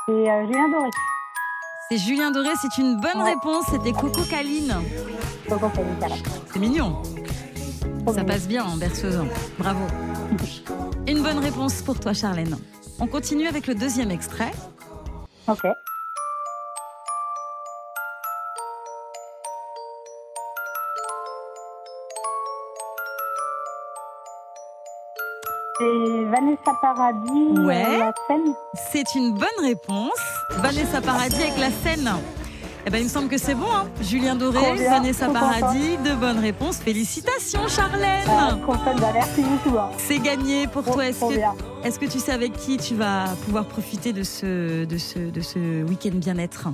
C'est 0.07 0.13
euh, 0.13 0.47
Julien 0.47 0.69
Doré. 0.69 0.91
C'est 1.91 1.99
Julien 1.99 2.31
Doré, 2.31 2.49
c'est 2.61 2.81
une 2.81 3.01
bonne 3.01 3.23
Ouais. 3.23 3.31
réponse. 3.35 3.67
C'était 3.71 3.93
Coco 3.93 4.23
Caline. 4.29 4.75
Coco 5.49 5.69
Caline. 5.69 6.23
C'est 6.53 6.59
mignon. 6.59 7.03
Trop 8.05 8.13
Ça 8.15 8.21
mignon. 8.23 8.25
passe 8.27 8.49
bien 8.49 8.65
en 8.65 8.77
berceuse. 8.77 9.21
Bravo. 9.59 9.87
Une 11.07 11.23
bonne 11.23 11.39
réponse 11.39 11.83
pour 11.83 11.99
toi, 12.01 12.13
Charlène. 12.15 12.57
On 12.99 13.07
continue 13.07 13.47
avec 13.49 13.67
le 13.67 13.75
deuxième 13.75 14.11
extrait. 14.11 14.53
Ok. 15.49 15.65
C'est 25.79 26.25
Vanessa 26.31 26.73
Paradis, 26.81 27.59
Ouais. 27.59 27.85
euh, 27.85 27.99
la 27.99 28.13
scène. 28.29 28.55
C'est 28.93 29.15
une 29.15 29.33
bonne 29.35 29.49
réponse. 29.65 30.21
Vanessa 30.59 31.01
Paradis 31.01 31.43
avec 31.43 31.59
la 31.59 31.71
scène. 31.71 32.11
Eh 32.85 32.91
ben, 32.91 32.99
il 32.99 33.05
me 33.05 33.09
semble 33.09 33.29
que 33.29 33.39
c'est 33.39 33.55
bon. 33.55 33.67
hein. 33.73 33.87
Julien 34.01 34.35
Doré, 34.35 34.59
Vanessa 34.89 35.29
Paradis, 35.29 35.97
de 36.05 36.15
bonnes 36.15 36.41
réponses. 36.41 36.79
Félicitations, 36.79 37.69
Charlène. 37.69 38.27
Ah, 38.29 38.57
merci 39.15 39.43
beaucoup. 39.43 39.79
hein. 39.79 39.91
C'est 39.99 40.19
gagné 40.19 40.67
pour 40.67 40.83
Trop, 40.83 40.95
toi. 40.95 41.07
Est-ce 41.07 41.21
que, 41.21 41.35
bien. 41.37 41.55
est-ce 41.85 41.99
que 42.01 42.07
tu 42.07 42.19
sais 42.19 42.33
avec 42.33 42.55
qui 42.57 42.79
tu 42.79 42.95
vas 42.97 43.27
pouvoir 43.45 43.67
profiter 43.67 44.13
de 44.13 44.25
ce, 44.25 44.85
de 44.85 44.99
ce, 44.99 45.19
de 45.21 45.41
ce 45.41 45.85
week-end 45.85 46.15
bien-être? 46.15 46.69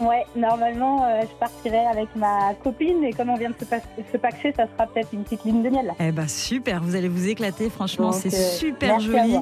Ouais, 0.00 0.26
normalement, 0.34 1.04
euh, 1.04 1.22
je 1.22 1.34
partirai 1.38 1.86
avec 1.86 2.08
ma 2.16 2.54
copine 2.62 3.04
et 3.04 3.12
comme 3.12 3.30
on 3.30 3.36
vient 3.36 3.50
de 3.50 3.54
se, 3.54 4.16
paxer, 4.16 4.52
ça 4.56 4.66
sera 4.66 4.86
peut-être 4.86 5.12
une 5.12 5.22
petite 5.22 5.44
ligne 5.44 5.62
de 5.62 5.70
miel. 5.70 5.92
Eh 6.00 6.10
ben 6.10 6.26
super, 6.26 6.82
vous 6.82 6.96
allez 6.96 7.08
vous 7.08 7.28
éclater, 7.28 7.70
franchement, 7.70 8.12
c'est 8.12 8.34
euh, 8.34 8.50
super 8.58 8.98
joli. 8.98 9.38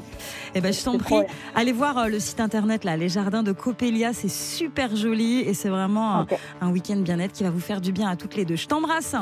Eh 0.55 0.61
ben 0.61 0.73
je 0.73 0.85
t'en 0.85 0.99
prie, 0.99 1.25
trop 1.25 1.25
allez 1.55 1.73
voir 1.73 1.97
euh, 1.97 2.07
le 2.09 2.21
site 2.21 2.41
internet 2.41 2.85
là, 2.85 2.97
les 2.97 3.09
jardins 3.09 3.43
de 3.43 3.53
Coppelia, 3.53 4.13
c'est 4.13 4.31
super 4.31 4.95
joli 4.95 5.41
et 5.41 5.55
c'est 5.55 5.71
vraiment 5.71 6.21
un, 6.21 6.27
un 6.61 6.71
week-end 6.71 6.97
bien-être 6.97 7.33
qui 7.33 7.45
va 7.45 7.51
vous 7.51 7.61
faire 7.61 7.81
du 7.81 7.93
bien 7.93 8.09
à 8.09 8.17
toutes 8.17 8.37
les 8.37 8.45
deux. 8.45 8.57
Je 8.57 8.69
t'embrasse. 8.69 9.17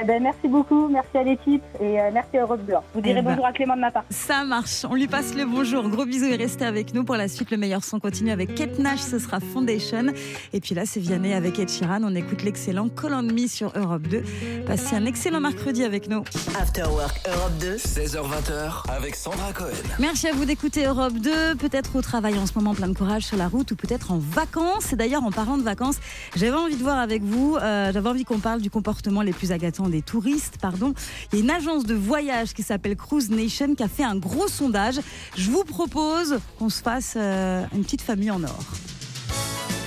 Eh 0.00 0.06
ben, 0.06 0.22
merci 0.22 0.48
beaucoup, 0.48 0.88
merci 0.88 1.18
à 1.18 1.22
l'équipe 1.22 1.62
et 1.78 2.00
euh, 2.00 2.10
merci 2.14 2.38
à 2.38 2.42
Europe 2.42 2.60
2. 2.66 2.72
Vous 2.94 3.00
direz 3.02 3.18
Eh 3.18 3.22
ben. 3.22 3.30
bonjour 3.30 3.44
à 3.46 3.52
Clément 3.52 3.76
de 3.76 3.80
ma 3.82 3.90
part. 3.90 4.04
Ça 4.08 4.42
marche, 4.44 4.86
on 4.88 4.94
lui 4.94 5.06
passe 5.06 5.34
le 5.34 5.44
bonjour. 5.44 5.86
Gros 5.90 6.06
bisous 6.06 6.24
et 6.26 6.36
restez 6.36 6.64
avec 6.64 6.94
nous 6.94 7.04
pour 7.04 7.16
la 7.16 7.28
suite. 7.28 7.50
Le 7.50 7.58
meilleur 7.58 7.84
son 7.84 8.00
continue 8.00 8.30
avec 8.30 8.54
Kate 8.54 8.78
Nash, 8.78 9.00
ce 9.00 9.18
sera 9.18 9.38
Foundation. 9.40 10.06
Et 10.54 10.60
puis 10.60 10.74
là, 10.74 10.86
c'est 10.86 10.98
Vianney 10.98 11.34
avec 11.34 11.58
Ed 11.58 11.68
Sheeran. 11.68 12.00
On 12.04 12.14
écoute 12.14 12.42
l'excellent 12.42 12.88
Call 12.88 13.12
on 13.12 13.22
Me 13.22 13.46
sur 13.46 13.70
Europe 13.76 14.02
2. 14.08 14.22
Passez 14.66 14.96
un 14.96 15.04
excellent 15.04 15.40
mercredi 15.40 15.84
avec 15.84 16.08
nous. 16.08 16.24
After 16.58 16.84
Work 16.84 17.20
Europe 17.28 17.52
2. 17.60 17.76
16h20 17.76 18.90
avec 18.90 19.14
Sandra 19.14 19.52
Cohen. 19.52 19.68
Merci 19.98 20.26
à 20.28 20.32
vous 20.32 20.46
d'écouter 20.46 20.86
Europe 20.86 21.14
2, 21.14 21.56
peut-être 21.56 21.96
au 21.96 22.00
travail 22.02 22.38
en 22.38 22.46
ce 22.46 22.52
moment, 22.54 22.74
plein 22.74 22.88
de 22.88 22.96
courage 22.96 23.24
sur 23.24 23.36
la 23.36 23.46
route 23.48 23.70
ou 23.72 23.76
peut-être 23.76 24.10
en 24.10 24.18
vacances. 24.18 24.92
Et 24.94 24.96
d'ailleurs, 24.96 25.22
en 25.24 25.30
parlant 25.30 25.58
de 25.58 25.62
vacances, 25.62 25.98
j'avais 26.34 26.56
envie 26.56 26.76
de 26.76 26.82
voir 26.82 26.98
avec 26.98 27.22
vous, 27.22 27.56
euh, 27.60 27.92
j'avais 27.92 28.08
envie 28.08 28.24
qu'on 28.24 28.38
parle 28.38 28.62
du 28.62 28.70
comportement 28.70 29.20
les 29.20 29.32
plus 29.32 29.52
des 29.88 30.02
touristes. 30.02 30.58
Pardon. 30.60 30.94
Il 31.32 31.38
y 31.38 31.42
a 31.42 31.44
une 31.44 31.50
agence 31.50 31.84
de 31.84 31.94
voyage 31.94 32.52
qui 32.52 32.62
s'appelle 32.62 32.96
Cruise 32.96 33.30
Nation 33.30 33.74
qui 33.74 33.82
a 33.82 33.88
fait 33.88 34.04
un 34.04 34.16
gros 34.16 34.48
sondage. 34.48 35.00
Je 35.36 35.50
vous 35.50 35.64
propose 35.64 36.38
qu'on 36.58 36.68
se 36.68 36.82
fasse 36.82 37.14
euh, 37.16 37.64
une 37.74 37.82
petite 37.84 38.02
famille 38.02 38.30
en 38.30 38.42
or. 38.42 38.64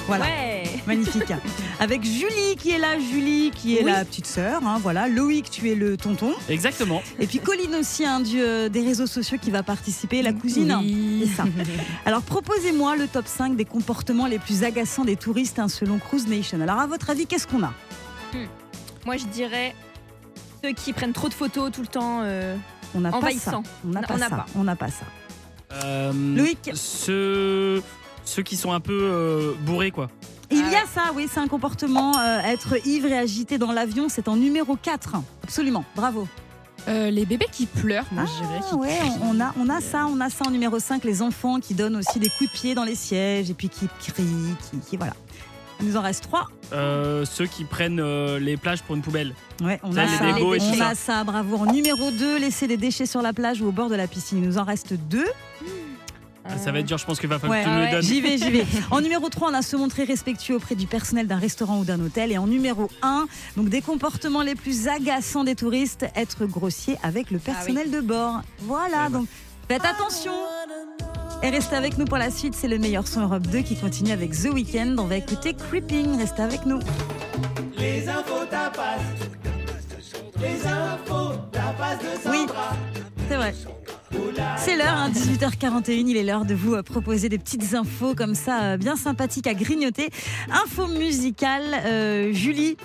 Voilà. 0.07 0.25
Ouais. 0.25 0.63
Magnifique. 0.87 1.33
Avec 1.79 2.03
Julie 2.03 2.55
qui 2.59 2.69
est 2.69 2.77
là, 2.77 2.99
Julie 2.99 3.49
qui 3.49 3.75
est 3.77 3.83
Oui. 3.83 3.91
la 3.91 4.05
petite 4.05 4.27
sœur, 4.27 4.61
hein, 4.65 4.77
voilà. 4.79 5.07
Loïc, 5.07 5.49
tu 5.49 5.71
es 5.71 5.73
le 5.75 5.97
tonton. 5.97 6.31
Exactement. 6.47 7.01
Et 7.19 7.25
puis 7.25 7.39
Colline 7.39 7.73
aussi, 7.73 8.05
un 8.05 8.19
du, 8.19 8.39
euh, 8.39 8.69
des 8.69 8.81
réseaux 8.81 9.07
sociaux 9.07 9.39
qui 9.41 9.49
va 9.49 9.63
participer, 9.63 10.21
la 10.21 10.31
cousine. 10.31 10.77
C'est 11.23 11.35
ça. 11.35 11.45
Alors 12.05 12.21
proposez-moi 12.21 12.95
le 12.97 13.07
top 13.07 13.25
5 13.27 13.55
des 13.55 13.65
comportements 13.65 14.27
les 14.27 14.37
plus 14.37 14.63
agaçants 14.63 15.05
des 15.05 15.15
touristes 15.15 15.57
hein, 15.57 15.67
selon 15.69 15.97
Cruise 15.97 16.27
Nation. 16.27 16.61
Alors 16.61 16.79
à 16.79 16.85
votre 16.85 17.09
avis, 17.09 17.25
qu'est-ce 17.25 17.47
qu'on 17.47 17.63
a? 17.63 17.73
Moi, 19.05 19.17
je 19.17 19.25
dirais 19.25 19.73
ceux 20.65 20.73
qui 20.73 20.93
prennent 20.93 21.13
trop 21.13 21.29
de 21.29 21.33
photos 21.33 21.71
tout 21.71 21.81
le 21.81 21.87
temps. 21.87 22.21
euh, 22.23 22.55
On 22.95 23.01
n'a 23.01 23.09
pas 23.11 23.17
ça. 23.17 23.25
Envahissant. 23.25 23.63
On 23.85 23.89
n'a 23.89 24.01
pas 24.01 24.13
on 24.13 24.17
n'a 24.17 24.29
ça. 24.29 24.35
pas. 24.35 24.45
On 24.55 24.63
n'a 24.63 24.75
pas 24.75 24.87
ça. 24.89 25.05
Euh, 25.83 26.11
Loïc 26.35 26.71
Ceux, 26.73 27.83
ceux 28.23 28.43
qui 28.43 28.55
sont 28.55 28.71
un 28.71 28.79
peu 28.79 28.97
euh, 29.01 29.53
bourrés, 29.61 29.91
quoi. 29.91 30.09
Il 30.51 30.63
Ah 30.67 30.71
y 30.71 30.75
a 30.75 30.85
ça, 30.85 31.11
oui, 31.15 31.27
c'est 31.31 31.39
un 31.39 31.47
comportement. 31.47 32.17
euh, 32.19 32.39
être 32.41 32.75
ivre 32.87 33.07
et 33.07 33.17
agité 33.17 33.57
dans 33.57 33.71
l'avion, 33.71 34.07
c'est 34.09 34.27
en 34.27 34.35
numéro 34.35 34.75
4. 34.75 35.15
Absolument, 35.43 35.83
bravo. 35.95 36.27
Euh, 36.87 37.09
les 37.09 37.25
bébés 37.25 37.47
qui 37.51 37.65
pleurent, 37.65 38.05
moi 38.11 38.25
je 38.25 38.43
dirais. 38.43 38.59
Ah 38.71 38.75
ouais, 38.75 38.99
on 39.23 39.35
on 39.37 39.41
a, 39.41 39.53
on 39.59 39.69
a 39.69 39.81
ça, 39.81 40.05
on 40.07 40.19
a 40.21 40.29
ça 40.29 40.45
en 40.47 40.51
numéro 40.51 40.77
5, 40.77 41.03
les 41.03 41.23
enfants 41.23 41.59
qui 41.59 41.73
donnent 41.73 41.95
aussi 41.95 42.19
des 42.19 42.29
coups 42.29 42.51
de 42.51 42.55
pied 42.55 42.75
dans 42.75 42.83
les 42.83 42.93
sièges 42.93 43.49
et 43.49 43.55
puis 43.55 43.69
qui 43.69 43.87
crient, 43.99 44.55
qui, 44.69 44.77
qui- 44.77 44.97
voilà. 44.97 45.13
Il 45.81 45.87
nous 45.87 45.97
en 45.97 46.01
reste 46.01 46.23
3. 46.23 46.47
Euh, 46.73 47.25
ceux 47.25 47.45
qui 47.47 47.63
prennent 47.65 47.99
euh, 47.99 48.39
les 48.39 48.57
plages 48.57 48.81
pour 48.83 48.95
une 48.95 49.01
poubelle. 49.01 49.33
Ouais, 49.61 49.79
on 49.83 49.91
Ça, 49.91 50.01
a 50.01 50.05
les 50.05 50.59
ça. 50.59 50.65
on 50.65 50.73
ça. 50.77 50.87
a 50.89 50.95
ça, 50.95 51.23
bravo. 51.23 51.57
En 51.57 51.71
numéro 51.71 52.11
2, 52.11 52.37
laisser 52.39 52.67
des 52.67 52.77
déchets 52.77 53.05
sur 53.05 53.21
la 53.21 53.33
plage 53.33 53.61
ou 53.61 53.67
au 53.67 53.71
bord 53.71 53.89
de 53.89 53.95
la 53.95 54.07
piscine. 54.07 54.39
Il 54.41 54.47
nous 54.47 54.57
en 54.57 54.63
reste 54.63 54.93
2. 54.93 55.23
Ah, 56.47 56.57
Ça 56.59 56.71
va 56.71 56.79
être 56.79 56.85
dur, 56.85 56.97
je 56.99 57.05
pense 57.05 57.19
qu'il 57.19 57.27
va 57.27 57.39
falloir 57.39 57.57
Ouais, 57.59 57.65
que 57.65 57.69
tu 57.69 57.75
me 57.75 57.85
le 57.85 57.91
donnes. 57.91 58.01
J'y 58.03 58.21
vais, 58.21 58.37
j'y 58.37 58.51
vais. 58.51 58.65
En 58.91 59.01
numéro 59.01 59.27
3, 59.29 59.49
on 59.49 59.53
a 59.53 59.61
se 59.63 59.75
montrer 59.75 60.03
respectueux 60.03 60.55
auprès 60.55 60.75
du 60.75 60.85
personnel 60.85 61.25
d'un 61.27 61.39
restaurant 61.39 61.79
ou 61.79 61.85
d'un 61.85 61.99
hôtel. 61.99 62.31
Et 62.31 62.37
en 62.37 62.45
numéro 62.47 62.87
1, 63.01 63.25
donc 63.57 63.69
des 63.69 63.81
comportements 63.81 64.43
les 64.43 64.55
plus 64.55 64.87
agaçants 64.87 65.43
des 65.43 65.55
touristes, 65.55 66.05
être 66.15 66.45
grossier 66.45 66.97
avec 67.03 67.31
le 67.31 67.39
personnel 67.39 67.89
de 67.89 67.99
bord. 67.99 68.41
Voilà, 68.59 69.09
donc 69.09 69.27
faites 69.67 69.83
attention. 69.83 70.31
Et 71.45 71.51
restez 71.51 71.75
avec 71.75 71.99
nous 71.99 72.05
pour 72.05 72.17
la 72.17 72.31
suite, 72.31 72.55
c'est 72.55 72.67
le 72.67 72.79
meilleur 72.79 73.07
son 73.07 73.21
Europe 73.21 73.45
2 73.45 73.59
qui 73.59 73.75
continue 73.75 74.11
avec 74.11 74.31
The 74.31 74.45
Weeknd. 74.51 74.95
On 74.97 75.03
va 75.03 75.17
écouter 75.17 75.53
Creeping, 75.53 76.17
restez 76.17 76.41
avec 76.41 76.65
nous. 76.65 76.79
Les 77.77 78.09
infos 78.09 78.45
tapas. 78.49 78.97
Les 80.41 80.65
infos 80.65 81.35
tapas 81.51 81.97
de 81.97 82.29
Oui, 82.31 82.47
c'est 83.29 83.35
vrai. 83.35 83.53
C'est 84.57 84.75
l'heure, 84.75 84.97
hein, 84.97 85.11
18h41, 85.11 86.07
il 86.07 86.17
est 86.17 86.23
l'heure 86.23 86.45
de 86.45 86.55
vous 86.55 86.73
euh, 86.73 86.81
proposer 86.81 87.29
des 87.29 87.37
petites 87.37 87.75
infos 87.75 88.15
comme 88.15 88.33
ça, 88.33 88.63
euh, 88.63 88.77
bien 88.77 88.95
sympathiques 88.95 89.45
à 89.45 89.53
grignoter. 89.53 90.09
Info 90.49 90.87
musicale, 90.87 91.75
euh, 91.85 92.33
Julie. 92.33 92.75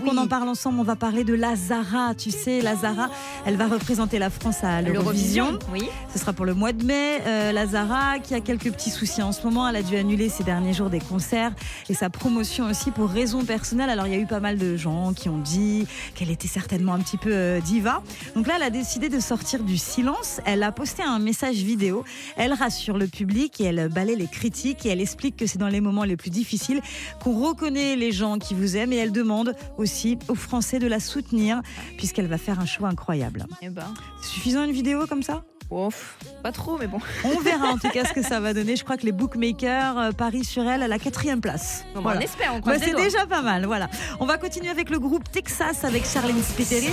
On 0.00 0.16
en 0.16 0.26
parle 0.26 0.48
ensemble, 0.48 0.80
on 0.80 0.84
va 0.84 0.96
parler 0.96 1.22
de 1.22 1.34
Lazara. 1.34 2.14
Tu 2.14 2.30
sais, 2.30 2.60
Lazara, 2.60 3.10
elle 3.44 3.56
va 3.56 3.68
représenter 3.68 4.18
la 4.18 4.30
France 4.30 4.64
à 4.64 4.80
l'Eurovision. 4.80 5.52
L'Eurovision, 5.52 5.72
oui. 5.72 5.88
Ce 6.12 6.18
sera 6.18 6.32
pour 6.32 6.46
le 6.46 6.54
mois 6.54 6.72
de 6.72 6.84
mai. 6.84 7.20
Euh, 7.26 7.52
Lazara, 7.52 8.18
qui 8.18 8.34
a 8.34 8.40
quelques 8.40 8.72
petits 8.72 8.90
soucis 8.90 9.22
en 9.22 9.32
ce 9.32 9.42
moment, 9.42 9.68
elle 9.68 9.76
a 9.76 9.82
dû 9.82 9.96
annuler 9.96 10.28
ces 10.28 10.44
derniers 10.44 10.72
jours 10.72 10.88
des 10.88 10.98
concerts 10.98 11.52
et 11.88 11.94
sa 11.94 12.08
promotion 12.08 12.66
aussi 12.66 12.90
pour 12.90 13.08
raisons 13.08 13.44
personnelles. 13.44 13.90
Alors, 13.90 14.06
il 14.06 14.14
y 14.14 14.16
a 14.16 14.18
eu 14.18 14.26
pas 14.26 14.40
mal 14.40 14.56
de 14.56 14.76
gens 14.76 15.12
qui 15.12 15.28
ont 15.28 15.38
dit 15.38 15.86
qu'elle 16.14 16.30
était 16.30 16.48
certainement 16.48 16.94
un 16.94 17.00
petit 17.00 17.18
peu 17.18 17.32
euh, 17.32 17.60
diva. 17.60 18.02
Donc 18.34 18.46
là, 18.46 18.54
elle 18.56 18.62
a 18.62 18.70
décidé 18.70 19.10
de 19.10 19.20
sortir 19.20 19.62
du 19.62 19.76
silence. 19.76 20.40
Elle 20.46 20.62
a 20.62 20.72
posté 20.72 21.02
un 21.02 21.18
message 21.18 21.56
vidéo. 21.56 22.02
Elle 22.36 22.54
rassure 22.54 22.96
le 22.96 23.06
public 23.06 23.60
et 23.60 23.64
elle 23.64 23.88
balaie 23.88 24.16
les 24.16 24.26
critiques 24.26 24.86
et 24.86 24.88
elle 24.88 25.00
explique 25.00 25.36
que 25.36 25.46
c'est 25.46 25.58
dans 25.58 25.68
les 25.68 25.80
moments 25.80 26.04
les 26.04 26.16
plus 26.16 26.30
difficiles 26.30 26.80
qu'on 27.22 27.38
reconnaît 27.38 27.94
les 27.94 28.10
gens 28.10 28.38
qui 28.38 28.54
vous 28.54 28.76
aiment 28.76 28.92
et 28.92 28.96
elle 28.96 29.12
demande 29.12 29.54
aussi 29.76 29.91
aux 30.28 30.34
Français 30.34 30.78
de 30.78 30.86
la 30.86 31.00
soutenir 31.00 31.60
puisqu'elle 31.96 32.26
va 32.28 32.38
faire 32.38 32.60
un 32.60 32.66
show 32.66 32.86
incroyable. 32.86 33.46
Eh 33.62 33.68
ben, 33.68 33.92
suffisant 34.22 34.64
une 34.64 34.72
vidéo 34.72 35.06
comme 35.06 35.22
ça? 35.22 35.44
Ouf, 35.70 36.18
pas 36.42 36.52
trop, 36.52 36.76
mais 36.78 36.86
bon. 36.86 36.98
on 37.24 37.40
verra 37.40 37.68
en 37.68 37.78
tout 37.78 37.88
cas 37.88 38.04
ce 38.04 38.12
que 38.12 38.22
ça 38.22 38.40
va 38.46 38.52
donner. 38.52 38.76
Je 38.76 38.84
crois 38.84 38.98
que 38.98 39.06
les 39.06 39.12
bookmakers 39.12 39.98
euh, 39.98 40.10
parient 40.12 40.44
sur 40.44 40.64
elle 40.68 40.82
à 40.82 40.88
la 40.88 40.98
quatrième 40.98 41.40
place. 41.40 41.84
Voilà. 41.94 42.20
On 42.20 42.22
espère, 42.22 42.50
on 42.52 42.56
Bah, 42.56 42.60
croise 42.76 42.80
c'est 42.84 42.94
déjà 42.94 43.24
pas 43.26 43.40
mal, 43.40 43.64
voilà. 43.64 43.88
On 44.20 44.26
va 44.26 44.36
continuer 44.36 44.68
avec 44.68 44.90
le 44.90 44.98
groupe 44.98 45.30
Texas 45.30 45.84
avec 45.84 46.04
Charlene 46.04 46.42
Spiteri. 46.42 46.90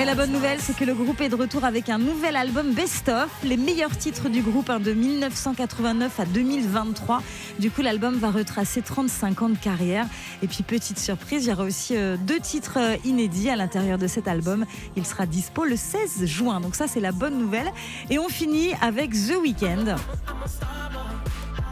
Et 0.00 0.06
la 0.06 0.14
bonne 0.14 0.32
nouvelle, 0.32 0.58
c'est 0.60 0.74
que 0.74 0.84
le 0.86 0.94
groupe 0.94 1.20
est 1.20 1.28
de 1.28 1.34
retour 1.34 1.62
avec 1.62 1.90
un 1.90 1.98
nouvel 1.98 2.34
album 2.34 2.72
Best 2.72 3.10
of, 3.10 3.28
les 3.44 3.58
meilleurs 3.58 3.94
titres 3.94 4.30
du 4.30 4.40
groupe 4.40 4.70
hein, 4.70 4.80
de 4.80 4.94
1989 4.94 6.20
à 6.20 6.24
2023. 6.24 7.22
Du 7.58 7.70
coup, 7.70 7.82
l'album 7.82 8.14
va 8.14 8.30
retracer 8.30 8.80
35 8.80 9.42
ans 9.42 9.48
de 9.50 9.58
carrière. 9.58 10.06
Et 10.42 10.46
puis, 10.46 10.62
petite 10.62 10.98
surprise, 10.98 11.44
il 11.44 11.50
y 11.50 11.52
aura 11.52 11.64
aussi 11.64 11.98
euh, 11.98 12.16
deux 12.16 12.40
titres 12.40 12.78
euh, 12.78 12.96
inédits 13.04 13.50
à 13.50 13.56
l'intérieur 13.56 13.98
de 13.98 14.06
cet 14.06 14.26
album. 14.26 14.64
Il 14.96 15.04
sera 15.04 15.26
dispo 15.26 15.66
le 15.66 15.76
16 15.76 16.24
juin. 16.24 16.62
Donc 16.62 16.76
ça, 16.76 16.88
c'est 16.88 17.00
la 17.00 17.12
bonne 17.12 17.36
nouvelle. 17.36 17.70
Et 18.08 18.18
on 18.18 18.30
finit 18.30 18.72
avec 18.80 19.10
The 19.10 19.36
Weeknd. 19.42 19.96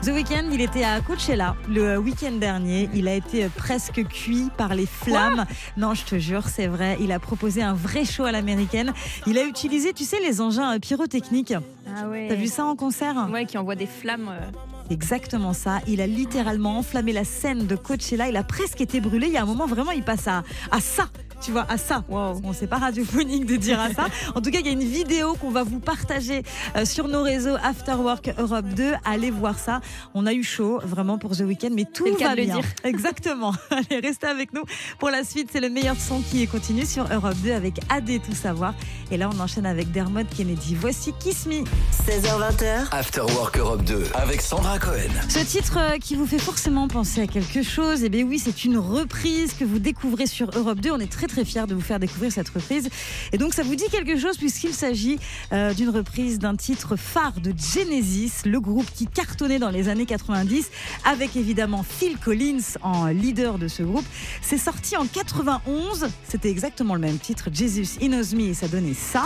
The 0.02 0.08
Weeknd, 0.10 0.50
il 0.52 0.60
était 0.60 0.84
à 0.84 1.00
Coachella 1.00 1.56
le 1.68 1.98
week-end 1.98 2.32
dernier. 2.32 2.88
Il 2.94 3.08
a 3.08 3.14
été 3.14 3.48
presque 3.48 4.04
cuit 4.06 4.48
par 4.56 4.74
les 4.74 4.86
flammes. 4.86 5.44
non, 5.76 5.92
je 5.94 6.04
te 6.04 6.18
jure, 6.18 6.44
c'est 6.48 6.68
vrai. 6.68 6.96
Il 7.00 7.10
a 7.10 7.18
proposé 7.18 7.62
un 7.62 7.74
vrai 7.74 8.04
show 8.04 8.24
à 8.24 8.30
l'américaine. 8.32 8.92
Il 9.26 9.36
a 9.38 9.44
utilisé, 9.44 9.92
tu 9.92 10.04
sais, 10.04 10.20
les 10.20 10.40
engins 10.40 10.76
euh, 10.76 10.78
pyrotechniques. 10.78 11.54
Ah 11.96 12.08
ouais. 12.08 12.26
T'as 12.28 12.36
vu 12.36 12.46
ça 12.46 12.64
en 12.64 12.76
concert? 12.76 13.28
Ouais, 13.32 13.44
qui 13.44 13.58
envoie 13.58 13.74
des 13.74 13.86
flammes. 13.86 14.28
euh. 14.30 14.50
Exactement 14.90 15.52
ça. 15.52 15.80
Il 15.88 16.00
a 16.00 16.06
littéralement 16.06 16.78
enflammé 16.78 17.12
la 17.12 17.24
scène 17.24 17.66
de 17.66 17.74
Coachella. 17.76 18.28
Il 18.28 18.36
a 18.36 18.44
presque 18.44 18.80
été 18.80 19.00
brûlé. 19.00 19.26
Il 19.26 19.32
y 19.32 19.36
a 19.36 19.42
un 19.42 19.46
moment, 19.46 19.66
vraiment, 19.66 19.90
il 19.90 20.04
passe 20.04 20.28
à, 20.28 20.44
à 20.70 20.80
ça. 20.80 21.08
Tu 21.40 21.52
vois, 21.52 21.66
à 21.68 21.78
ça. 21.78 22.04
Bon, 22.08 22.52
c'est 22.52 22.66
pas 22.66 22.78
radiophonique 22.78 23.46
de 23.46 23.56
dire 23.56 23.78
à 23.80 23.90
ça. 23.92 24.06
En 24.34 24.40
tout 24.40 24.50
cas, 24.50 24.58
il 24.60 24.66
y 24.66 24.68
a 24.68 24.72
une 24.72 24.80
vidéo 24.84 25.34
qu'on 25.34 25.50
va 25.50 25.62
vous 25.62 25.78
partager 25.80 26.42
euh, 26.76 26.84
sur 26.84 27.08
nos 27.08 27.22
réseaux 27.22 27.56
Afterwork 27.62 28.32
Europe 28.38 28.66
2. 28.66 28.92
Allez 29.04 29.30
voir 29.30 29.58
ça. 29.58 29.80
On 30.14 30.26
a 30.26 30.32
eu 30.32 30.42
chaud, 30.42 30.80
vraiment, 30.84 31.18
pour 31.18 31.36
The 31.36 31.40
Weeknd, 31.40 31.70
mais 31.72 31.84
tout 31.84 32.04
le 32.06 32.14
cas 32.14 32.28
va 32.28 32.34
de 32.34 32.40
le 32.40 32.46
bien. 32.46 32.54
dire. 32.56 32.64
Exactement. 32.84 33.52
Allez, 33.70 34.00
restez 34.00 34.26
avec 34.26 34.52
nous. 34.52 34.62
Pour 34.98 35.10
la 35.10 35.24
suite, 35.24 35.48
c'est 35.52 35.60
le 35.60 35.70
meilleur 35.70 35.96
son 35.96 36.20
qui 36.20 36.46
continue 36.48 36.84
sur 36.84 37.06
Europe 37.12 37.36
2 37.42 37.52
avec 37.52 37.80
AD 37.88 38.20
Tout 38.22 38.34
Savoir. 38.34 38.74
Et 39.10 39.16
là, 39.16 39.30
on 39.32 39.40
enchaîne 39.40 39.66
avec 39.66 39.90
Dermot 39.92 40.24
Kennedy. 40.36 40.74
Voici 40.74 41.12
Kiss 41.20 41.46
Me. 41.46 41.62
16h20. 42.06 42.88
After 42.90 43.22
Work 43.22 43.58
Europe 43.58 43.84
2 43.84 44.04
avec 44.14 44.40
Sandra 44.42 44.78
Cohen. 44.78 45.10
Ce 45.28 45.38
titre 45.38 45.78
euh, 45.78 45.98
qui 45.98 46.16
vous 46.16 46.26
fait 46.26 46.38
forcément 46.38 46.88
penser 46.88 47.22
à 47.22 47.26
quelque 47.26 47.62
chose, 47.62 48.02
eh 48.02 48.08
bien 48.08 48.24
oui, 48.24 48.38
c'est 48.38 48.64
une 48.64 48.76
reprise 48.78 49.52
que 49.54 49.64
vous 49.64 49.78
découvrez 49.78 50.26
sur 50.26 50.50
Europe 50.56 50.80
2. 50.80 50.90
On 50.90 50.98
est 50.98 51.10
très 51.10 51.27
très 51.28 51.44
fiers 51.44 51.66
de 51.66 51.74
vous 51.74 51.80
faire 51.80 52.00
découvrir 52.00 52.32
cette 52.32 52.48
reprise. 52.48 52.88
Et 53.32 53.38
donc 53.38 53.54
ça 53.54 53.62
vous 53.62 53.76
dit 53.76 53.88
quelque 53.90 54.18
chose 54.18 54.36
puisqu'il 54.36 54.74
s'agit 54.74 55.18
euh, 55.52 55.72
d'une 55.74 55.90
reprise 55.90 56.38
d'un 56.38 56.56
titre 56.56 56.96
phare 56.96 57.40
de 57.40 57.52
Genesis, 57.56 58.44
le 58.44 58.60
groupe 58.60 58.86
qui 58.94 59.06
cartonnait 59.06 59.58
dans 59.58 59.70
les 59.70 59.88
années 59.88 60.06
90, 60.06 60.70
avec 61.04 61.36
évidemment 61.36 61.84
Phil 61.88 62.18
Collins 62.18 62.78
en 62.82 63.06
leader 63.06 63.58
de 63.58 63.68
ce 63.68 63.82
groupe. 63.82 64.04
C'est 64.42 64.58
sorti 64.58 64.96
en 64.96 65.06
91, 65.06 66.08
c'était 66.28 66.50
exactement 66.50 66.94
le 66.94 67.00
même 67.00 67.18
titre, 67.18 67.48
Jesus 67.52 67.98
He 68.00 68.08
Knows 68.08 68.34
Me, 68.34 68.48
et 68.48 68.54
ça 68.54 68.68
donnait 68.68 68.94
ça. 68.94 69.24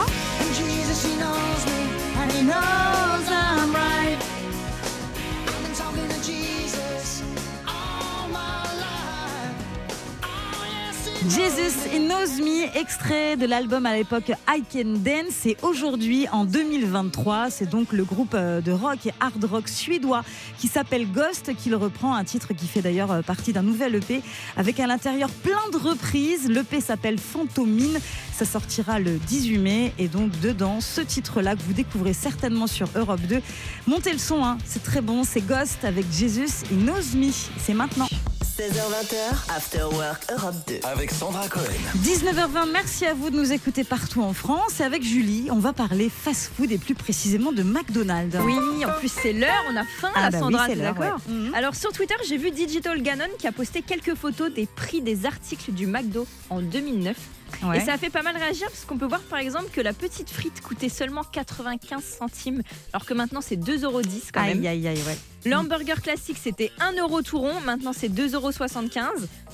Jesus 11.28 11.88
in 11.94 12.08
Knows 12.08 12.42
Me, 12.42 12.76
extrait 12.76 13.37
de 13.37 13.46
l'album 13.46 13.87
à 13.87 13.94
l'époque 13.94 14.32
I 14.48 14.62
Can 14.72 14.94
Dance. 15.04 15.46
Et 15.46 15.56
aujourd'hui, 15.62 16.26
en 16.32 16.44
2023, 16.44 17.50
c'est 17.50 17.68
donc 17.68 17.92
le 17.92 18.04
groupe 18.04 18.35
euh, 18.35 18.61
de 18.61 18.72
rock 18.72 19.06
et 19.06 19.12
hard 19.20 19.44
rock 19.44 19.68
suédois 19.68 20.24
qui 20.58 20.68
s'appelle 20.68 21.11
Ghost 21.11 21.54
qu'il 21.56 21.74
reprend, 21.76 22.14
un 22.14 22.24
titre 22.24 22.54
qui 22.54 22.66
fait 22.66 22.80
d'ailleurs 22.80 23.12
euh, 23.12 23.22
partie 23.22 23.52
d'un 23.52 23.62
nouvel 23.62 23.94
EP 23.96 24.22
avec 24.56 24.80
à 24.80 24.87
l'intérieur 24.87 25.28
plein 25.30 25.70
de 25.72 25.76
reprises. 25.76 26.48
L'EP 26.48 26.80
s'appelle 26.80 27.18
Fantomine. 27.18 27.98
Ça 28.32 28.44
sortira 28.44 28.98
le 28.98 29.18
18 29.18 29.58
mai. 29.58 29.92
Et 29.98 30.08
donc, 30.08 30.30
dedans, 30.40 30.80
ce 30.80 31.02
titre-là 31.02 31.54
que 31.56 31.62
vous 31.62 31.74
découvrez 31.74 32.14
certainement 32.14 32.66
sur 32.66 32.88
Europe 32.96 33.20
2. 33.28 33.40
Montez 33.87 34.12
le 34.12 34.18
son, 34.18 34.44
hein, 34.44 34.58
c'est 34.64 34.82
très 34.82 35.00
bon. 35.00 35.24
C'est 35.24 35.46
Ghost 35.46 35.85
avec 35.85 36.06
Jesus 36.12 36.64
in 36.72 36.85
Knows 36.85 37.16
Me. 37.16 37.30
C'est 37.58 37.74
maintenant. 37.74 38.08
16h20, 38.52 39.54
After 39.56 39.84
Work 39.94 40.30
Europe 40.30 40.54
2. 40.68 40.80
Avec 40.84 41.10
Sandra 41.10 41.48
Cohen. 41.48 41.62
19h20, 42.02 42.70
merci 42.70 43.06
à 43.06 43.14
vous 43.14 43.30
de 43.30 43.36
nous 43.36 43.50
écouter 43.50 43.82
partout 43.82 44.20
en 44.20 44.34
France. 44.34 44.78
Et 44.80 44.82
avec 44.82 45.02
Julie, 45.02 45.48
on 45.50 45.58
va 45.58 45.72
parler 45.72 46.10
fast-food 46.10 46.70
et 46.70 46.76
plus 46.76 46.94
précisément 46.94 47.52
de 47.52 47.62
McDonald's. 47.62 48.36
Oui, 48.44 48.84
en 48.84 48.92
plus 48.98 49.10
c'est 49.10 49.32
l'heure, 49.32 49.62
on 49.72 49.76
a 49.76 49.84
faim 49.84 50.10
Ah 50.14 50.24
là, 50.24 50.30
bah 50.30 50.38
oui, 50.38 50.52
Sandra, 50.52 50.68
l'heure, 50.68 50.94
d'accord 50.94 51.18
ouais. 51.26 51.34
Mhm. 51.34 51.54
Alors 51.54 51.74
sur 51.74 51.92
Twitter, 51.92 52.14
j'ai 52.28 52.36
vu 52.36 52.50
Digital 52.50 53.00
Ganon 53.00 53.24
qui 53.38 53.46
a 53.46 53.52
posté 53.52 53.80
quelques 53.80 54.14
photos 54.14 54.52
des 54.52 54.66
prix 54.66 55.00
des 55.00 55.24
articles 55.24 55.72
du 55.72 55.86
McDo 55.86 56.26
en 56.50 56.60
2009. 56.60 57.16
Ouais. 57.62 57.78
Et 57.78 57.80
ça 57.80 57.94
a 57.94 57.98
fait 57.98 58.10
pas 58.10 58.22
mal 58.22 58.36
réagir 58.36 58.68
parce 58.68 58.84
qu'on 58.84 58.98
peut 58.98 59.06
voir 59.06 59.20
par 59.22 59.38
exemple 59.38 59.70
que 59.72 59.80
la 59.80 59.94
petite 59.94 60.28
frite 60.28 60.60
coûtait 60.60 60.90
seulement 60.90 61.22
95 61.24 62.02
centimes 62.02 62.60
alors 62.92 63.06
que 63.06 63.14
maintenant 63.14 63.40
c'est 63.40 63.56
2,10 63.56 63.84
euros 63.84 64.02
quand 64.30 64.42
même. 64.42 64.58
Aïe, 64.58 64.68
aïe, 64.68 64.88
aïe, 64.88 65.02
ouais. 65.06 65.16
Le 65.44 65.55
hamburger 65.57 66.00
classique 66.00 66.37
c'était 66.40 66.70
1 66.81 67.00
euro 67.00 67.22
tout 67.22 67.38
rond, 67.38 67.61
maintenant 67.64 67.92
c'est 67.92 68.09
2,75 68.09 68.35
euros. 68.35 68.50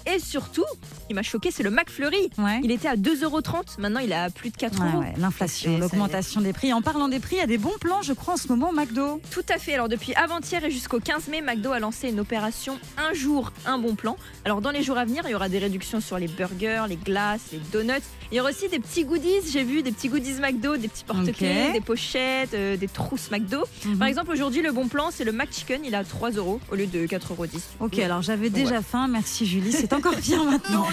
Et 0.07 0.19
surtout, 0.21 0.65
ce 1.03 1.07
qui 1.09 1.15
m'a 1.15 1.23
choqué, 1.23 1.51
c'est 1.51 1.63
le 1.63 1.71
McFlurry. 1.71 2.31
Ouais. 2.39 2.61
Il 2.63 2.71
était 2.71 2.89
à 2.89 2.97
2,30 2.97 3.25
euros, 3.25 3.43
maintenant 3.79 4.01
il 4.01 4.13
est 4.13 4.15
à 4.15 4.31
plus 4.31 4.51
de 4.51 4.57
4 4.57 4.81
Ouais, 4.81 4.87
euros. 4.91 5.01
ouais, 5.01 5.13
l'inflation, 5.19 5.77
l'augmentation 5.79 6.41
des 6.41 6.53
prix. 6.53 6.73
En 6.73 6.81
parlant 6.83 7.09
des 7.09 7.19
prix, 7.21 7.37
il 7.37 7.39
y 7.41 7.43
a 7.43 7.47
des 7.47 7.59
bons 7.59 7.77
plans, 7.81 8.01
je 8.03 8.13
crois, 8.13 8.35
en 8.35 8.37
ce 8.37 8.49
moment, 8.49 8.73
McDo. 8.73 9.21
Tout 9.31 9.43
à 9.49 9.59
fait. 9.59 9.75
Alors 9.75 9.89
depuis 9.89 10.15
avant-hier 10.15 10.65
et 10.65 10.71
jusqu'au 10.71 11.01
15 11.01 11.29
mai, 11.29 11.43
McDo 11.43 11.73
a 11.73 11.79
lancé 11.81 12.09
une 12.09 12.21
opération 12.21 12.79
un 12.97 13.13
jour, 13.13 13.53
un 13.67 13.79
bon 13.79 13.97
plan. 13.97 14.17
Alors 14.45 14.61
dans 14.61 14.71
les 14.71 14.83
jours 14.83 14.97
à 14.99 15.05
venir, 15.05 15.25
il 15.27 15.33
y 15.33 15.35
aura 15.35 15.49
des 15.49 15.59
réductions 15.59 16.01
sur 16.01 16.19
les 16.19 16.29
burgers, 16.29 16.85
les 16.89 16.97
glaces, 16.97 17.47
les 17.53 17.59
donuts. 17.73 17.93
Il 18.31 18.37
y 18.37 18.41
aura 18.41 18.51
aussi 18.51 18.69
des 18.69 18.79
petits 18.79 19.05
goodies. 19.05 19.51
J'ai 19.51 19.65
vu 19.65 19.83
des 19.83 19.91
petits 19.93 20.09
goodies 20.09 20.35
McDo, 20.41 20.77
des 20.77 20.89
petits 20.89 21.05
porte-clés, 21.05 21.73
des 21.73 21.81
pochettes, 21.81 22.53
euh, 22.55 22.77
des 22.77 22.89
trousses 22.89 23.31
McDo. 23.31 23.65
Mhm. 23.85 23.99
Par 23.99 24.07
exemple, 24.09 24.31
aujourd'hui, 24.31 24.61
le 24.63 24.71
bon 24.73 24.87
plan, 24.89 25.11
c'est 25.11 25.25
le 25.25 25.33
McChicken. 25.33 25.78
Il 25.85 25.95
à 25.95 26.05
3 26.05 26.33
euros 26.33 26.61
au 26.71 26.75
lieu 26.75 26.87
de 26.87 27.07
4,10 27.07 27.33
euros. 27.33 27.47
Ok, 27.81 27.99
alors 27.99 28.23
j'avais 28.23 28.51
déjà 28.51 28.83
faim. 28.83 29.09
Merci 29.09 29.47
Julie, 29.47 29.73
c'est 29.73 29.93
encore 29.95 30.17
pire 30.17 30.45
maintenant. 30.45 30.87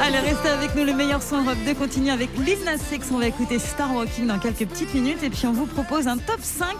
Allez, 0.00 0.18
restez 0.18 0.48
avec 0.48 0.74
nous. 0.74 0.84
Le 0.84 0.94
meilleur 0.94 1.22
son 1.22 1.42
Europe 1.42 1.58
2 1.64 1.74
continue 1.74 2.10
avec 2.10 2.30
Lil 2.38 2.58
Nas 2.64 2.76
X. 2.92 3.08
On 3.12 3.18
va 3.18 3.28
écouter 3.28 3.58
Star 3.58 3.94
Walking 3.94 4.26
dans 4.26 4.38
quelques 4.38 4.66
petites 4.66 4.92
minutes. 4.94 5.22
Et 5.22 5.30
puis 5.30 5.46
on 5.46 5.52
vous 5.52 5.66
propose 5.66 6.08
un 6.08 6.18
top 6.18 6.40
5 6.40 6.76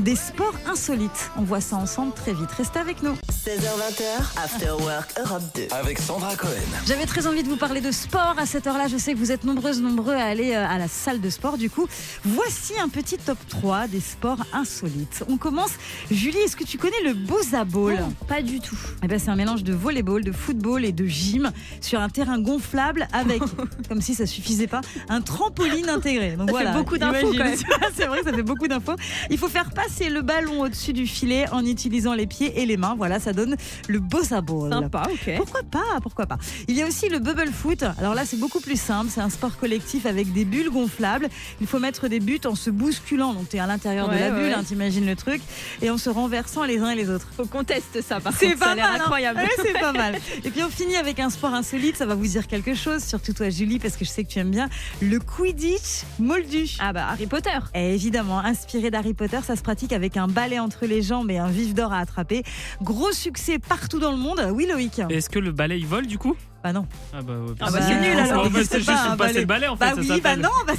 des 0.00 0.16
sports 0.16 0.54
insolites. 0.66 1.30
On 1.36 1.42
voit 1.42 1.60
ça 1.60 1.76
ensemble 1.76 2.12
très 2.14 2.32
vite. 2.32 2.50
Restez 2.56 2.78
avec 2.78 3.02
nous. 3.02 3.12
16h20, 3.30 4.42
After 4.42 4.70
Work 4.82 5.14
Europe 5.18 5.42
2. 5.54 5.68
Avec 5.72 5.98
Sandra 5.98 6.34
Cohen. 6.36 6.50
J'avais 6.86 7.04
très 7.06 7.26
envie 7.26 7.42
de 7.42 7.48
vous 7.48 7.56
parler 7.56 7.80
de 7.80 7.90
sport 7.90 8.34
à 8.38 8.46
cette 8.46 8.66
heure-là. 8.66 8.88
Je 8.88 8.96
sais 8.96 9.12
que 9.12 9.18
vous 9.18 9.30
êtes 9.30 9.44
nombreuses, 9.44 9.80
nombreux 9.80 10.14
à 10.14 10.24
aller 10.24 10.54
euh, 10.54 10.66
à 10.66 10.78
la 10.78 10.88
salle 10.88 11.20
de 11.20 11.28
sport. 11.28 11.58
Du 11.58 11.68
coup, 11.68 11.86
voici 12.24 12.72
un 12.82 12.88
petit 12.88 13.18
top 13.18 13.38
3 13.48 13.88
des 13.88 14.00
sports 14.00 14.44
insolites. 14.52 15.24
On 15.28 15.36
commence. 15.36 15.72
Julie, 16.10 16.38
est-ce 16.38 16.56
que 16.56 16.64
tu 16.64 16.78
connais 16.78 17.02
le 17.04 17.12
Boza 17.12 17.64
Ball? 17.64 18.00
Non, 18.00 18.14
pas 18.26 18.40
du 18.42 18.60
tout. 18.60 18.78
Eh 19.02 19.06
ben, 19.06 19.18
c'est 19.18 19.30
un 19.30 19.36
mélange 19.36 19.64
de 19.64 19.74
volleyball, 19.74 20.24
de 20.24 20.32
football 20.32 20.84
et 20.84 20.92
de 20.92 21.04
gym 21.06 21.50
sur 21.82 22.00
un 22.00 22.08
terrain 22.08 22.40
gonflable 22.40 23.06
avec, 23.12 23.42
comme 23.88 24.00
si 24.00 24.14
ça 24.14 24.26
suffisait 24.26 24.66
pas, 24.66 24.80
un 25.08 25.20
trampoline 25.20 25.88
intégré. 25.90 26.36
Donc 26.36 26.50
Ça 26.50 26.58
fait 26.58 26.78
beaucoup 26.78 26.96
d'infos, 26.96 27.32
c'est 27.96 28.06
vrai, 28.06 28.22
ça 28.24 28.32
fait 28.32 28.42
beaucoup 28.42 28.68
d'infos. 28.68 28.96
Il 29.28 29.36
faut 29.36 29.48
faire 29.48 29.68
passer 29.70 29.89
le 30.08 30.22
ballon 30.22 30.62
au-dessus 30.62 30.92
du 30.92 31.06
filet 31.06 31.46
en 31.50 31.64
utilisant 31.64 32.14
les 32.14 32.26
pieds 32.26 32.60
et 32.60 32.66
les 32.66 32.76
mains. 32.76 32.94
Voilà, 32.96 33.20
ça 33.20 33.32
donne 33.32 33.56
le 33.88 33.98
Boza 33.98 34.40
Ball. 34.40 34.72
Sympa, 34.72 35.02
ok. 35.10 35.36
Pourquoi 35.36 35.62
pas 35.62 36.00
Pourquoi 36.02 36.26
pas 36.26 36.38
Il 36.68 36.76
y 36.76 36.82
a 36.82 36.86
aussi 36.86 37.08
le 37.08 37.18
bubble 37.18 37.50
foot. 37.52 37.82
Alors 37.98 38.14
là, 38.14 38.24
c'est 38.24 38.38
beaucoup 38.38 38.60
plus 38.60 38.80
simple. 38.80 39.10
C'est 39.10 39.20
un 39.20 39.30
sport 39.30 39.56
collectif 39.56 40.06
avec 40.06 40.32
des 40.32 40.44
bulles 40.44 40.70
gonflables. 40.70 41.28
Il 41.60 41.66
faut 41.66 41.78
mettre 41.78 42.08
des 42.08 42.20
buts 42.20 42.40
en 42.44 42.54
se 42.54 42.70
bousculant. 42.70 43.34
Donc 43.34 43.48
tu 43.48 43.56
es 43.56 43.60
à 43.60 43.66
l'intérieur 43.66 44.08
de 44.08 44.14
la 44.14 44.30
ouais, 44.30 44.40
bulle, 44.42 44.54
hein, 44.54 44.62
t'imagines 44.64 45.06
le 45.06 45.16
truc, 45.16 45.42
et 45.82 45.90
en 45.90 45.98
se 45.98 46.10
renversant 46.10 46.64
les 46.64 46.78
uns 46.78 46.90
et 46.90 46.96
les 46.96 47.10
autres. 47.10 47.28
Faut 47.36 47.46
qu'on 47.46 47.64
teste 47.64 48.00
ça, 48.02 48.20
par 48.20 48.32
C'est. 48.32 48.50
Ça 48.50 48.56
pas 48.56 48.74
mal, 48.74 48.78
hein. 48.80 48.98
incroyable. 49.00 49.40
Ouais, 49.40 49.64
c'est 49.64 49.78
pas 49.78 49.92
mal. 49.92 50.16
Et 50.44 50.50
puis 50.50 50.62
on 50.62 50.68
finit 50.68 50.96
avec 50.96 51.18
un 51.20 51.30
sport 51.30 51.54
insolite, 51.54 51.96
ça 51.96 52.06
va 52.06 52.14
vous 52.14 52.26
dire 52.26 52.46
quelque 52.46 52.74
chose, 52.74 53.02
surtout 53.02 53.32
toi 53.32 53.48
Julie, 53.48 53.78
parce 53.78 53.96
que 53.96 54.04
je 54.04 54.10
sais 54.10 54.24
que 54.24 54.28
tu 54.28 54.38
aimes 54.38 54.50
bien 54.50 54.68
le 55.00 55.18
Quidditch 55.18 56.04
moldu. 56.18 56.76
Ah 56.78 56.92
bah 56.92 57.06
Harry 57.10 57.26
Potter. 57.26 57.58
Et 57.74 57.94
évidemment, 57.94 58.38
inspiré 58.38 58.90
d'Harry 58.90 59.14
Potter, 59.14 59.38
ça 59.46 59.56
se 59.56 59.62
pratique 59.70 59.92
avec 59.92 60.16
un 60.16 60.26
balai 60.26 60.58
entre 60.58 60.84
les 60.84 61.00
jambes 61.00 61.30
et 61.30 61.38
un 61.38 61.46
vif 61.46 61.74
d'or 61.74 61.92
à 61.92 61.98
attraper. 61.98 62.42
Gros 62.82 63.12
succès 63.12 63.60
partout 63.60 64.00
dans 64.00 64.10
le 64.10 64.16
monde. 64.16 64.48
Oui 64.52 64.66
Loïc 64.68 65.00
Est-ce 65.08 65.30
que 65.30 65.38
le 65.38 65.52
balai 65.52 65.78
il 65.78 65.86
vole 65.86 66.08
du 66.08 66.18
coup? 66.18 66.34
Bah 66.64 66.72
non. 66.72 66.86
Ah 67.12 67.22
bah, 67.22 67.34
ouais, 67.34 67.54
Ah 67.60 67.70
bah, 67.70 67.78
c'est 67.80 68.00
nul, 68.00 68.18
alors. 68.18 68.50
Bah, 68.50 68.58
c'est 68.68 68.78
juste 68.78 68.86
pas, 68.90 69.10
un 69.10 69.16
passer 69.16 69.34
balai. 69.34 69.40
le 69.42 69.46
balai 69.46 69.68
en 69.68 69.76
fait. 69.76 69.84
Bah 69.84 70.02
ça 70.02 70.14
oui, 70.14 70.20
bah 70.20 70.34
non. 70.34 70.48
bah 70.66 70.72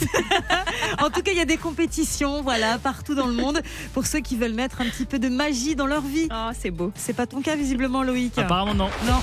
en 1.06 1.10
tout 1.10 1.22
cas, 1.22 1.32
il 1.32 1.38
y 1.38 1.42
a 1.42 1.46
des 1.46 1.56
compétitions, 1.56 2.42
voilà, 2.42 2.80
partout 2.80 3.16
dans 3.16 3.28
le 3.28 3.34
monde, 3.34 3.62
pour 3.94 4.06
ceux 4.06 4.20
qui 4.20 4.36
veulent 4.36 4.52
mettre 4.56 4.82
un 4.82 4.86
petit 4.90 5.06
peu 5.06 5.20
de 5.20 5.30
magie 5.30 5.78
dans 5.78 5.88
leur 5.88 6.02
vie. 6.02 6.28
Oh, 6.30 6.50
c'est 6.54 6.72
beau. 6.72 6.92
C'est 6.96 7.14
pas 7.16 7.28
ton 7.28 7.42
cas 7.42 7.56
visiblement, 7.56 8.04
Loïc. 8.04 8.38
Apparemment 8.38 8.74
non. 8.76 8.90
Non. 9.08 9.22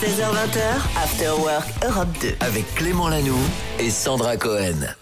16h20, 0.00 0.58
After 1.04 1.32
Work 1.38 1.68
Europe 1.86 2.08
2. 2.22 2.28
Avec 2.40 2.74
Clément 2.76 3.08
Lanoux 3.10 3.36
et 3.78 3.90
Sandra 3.90 4.38
Cohen. 4.38 4.94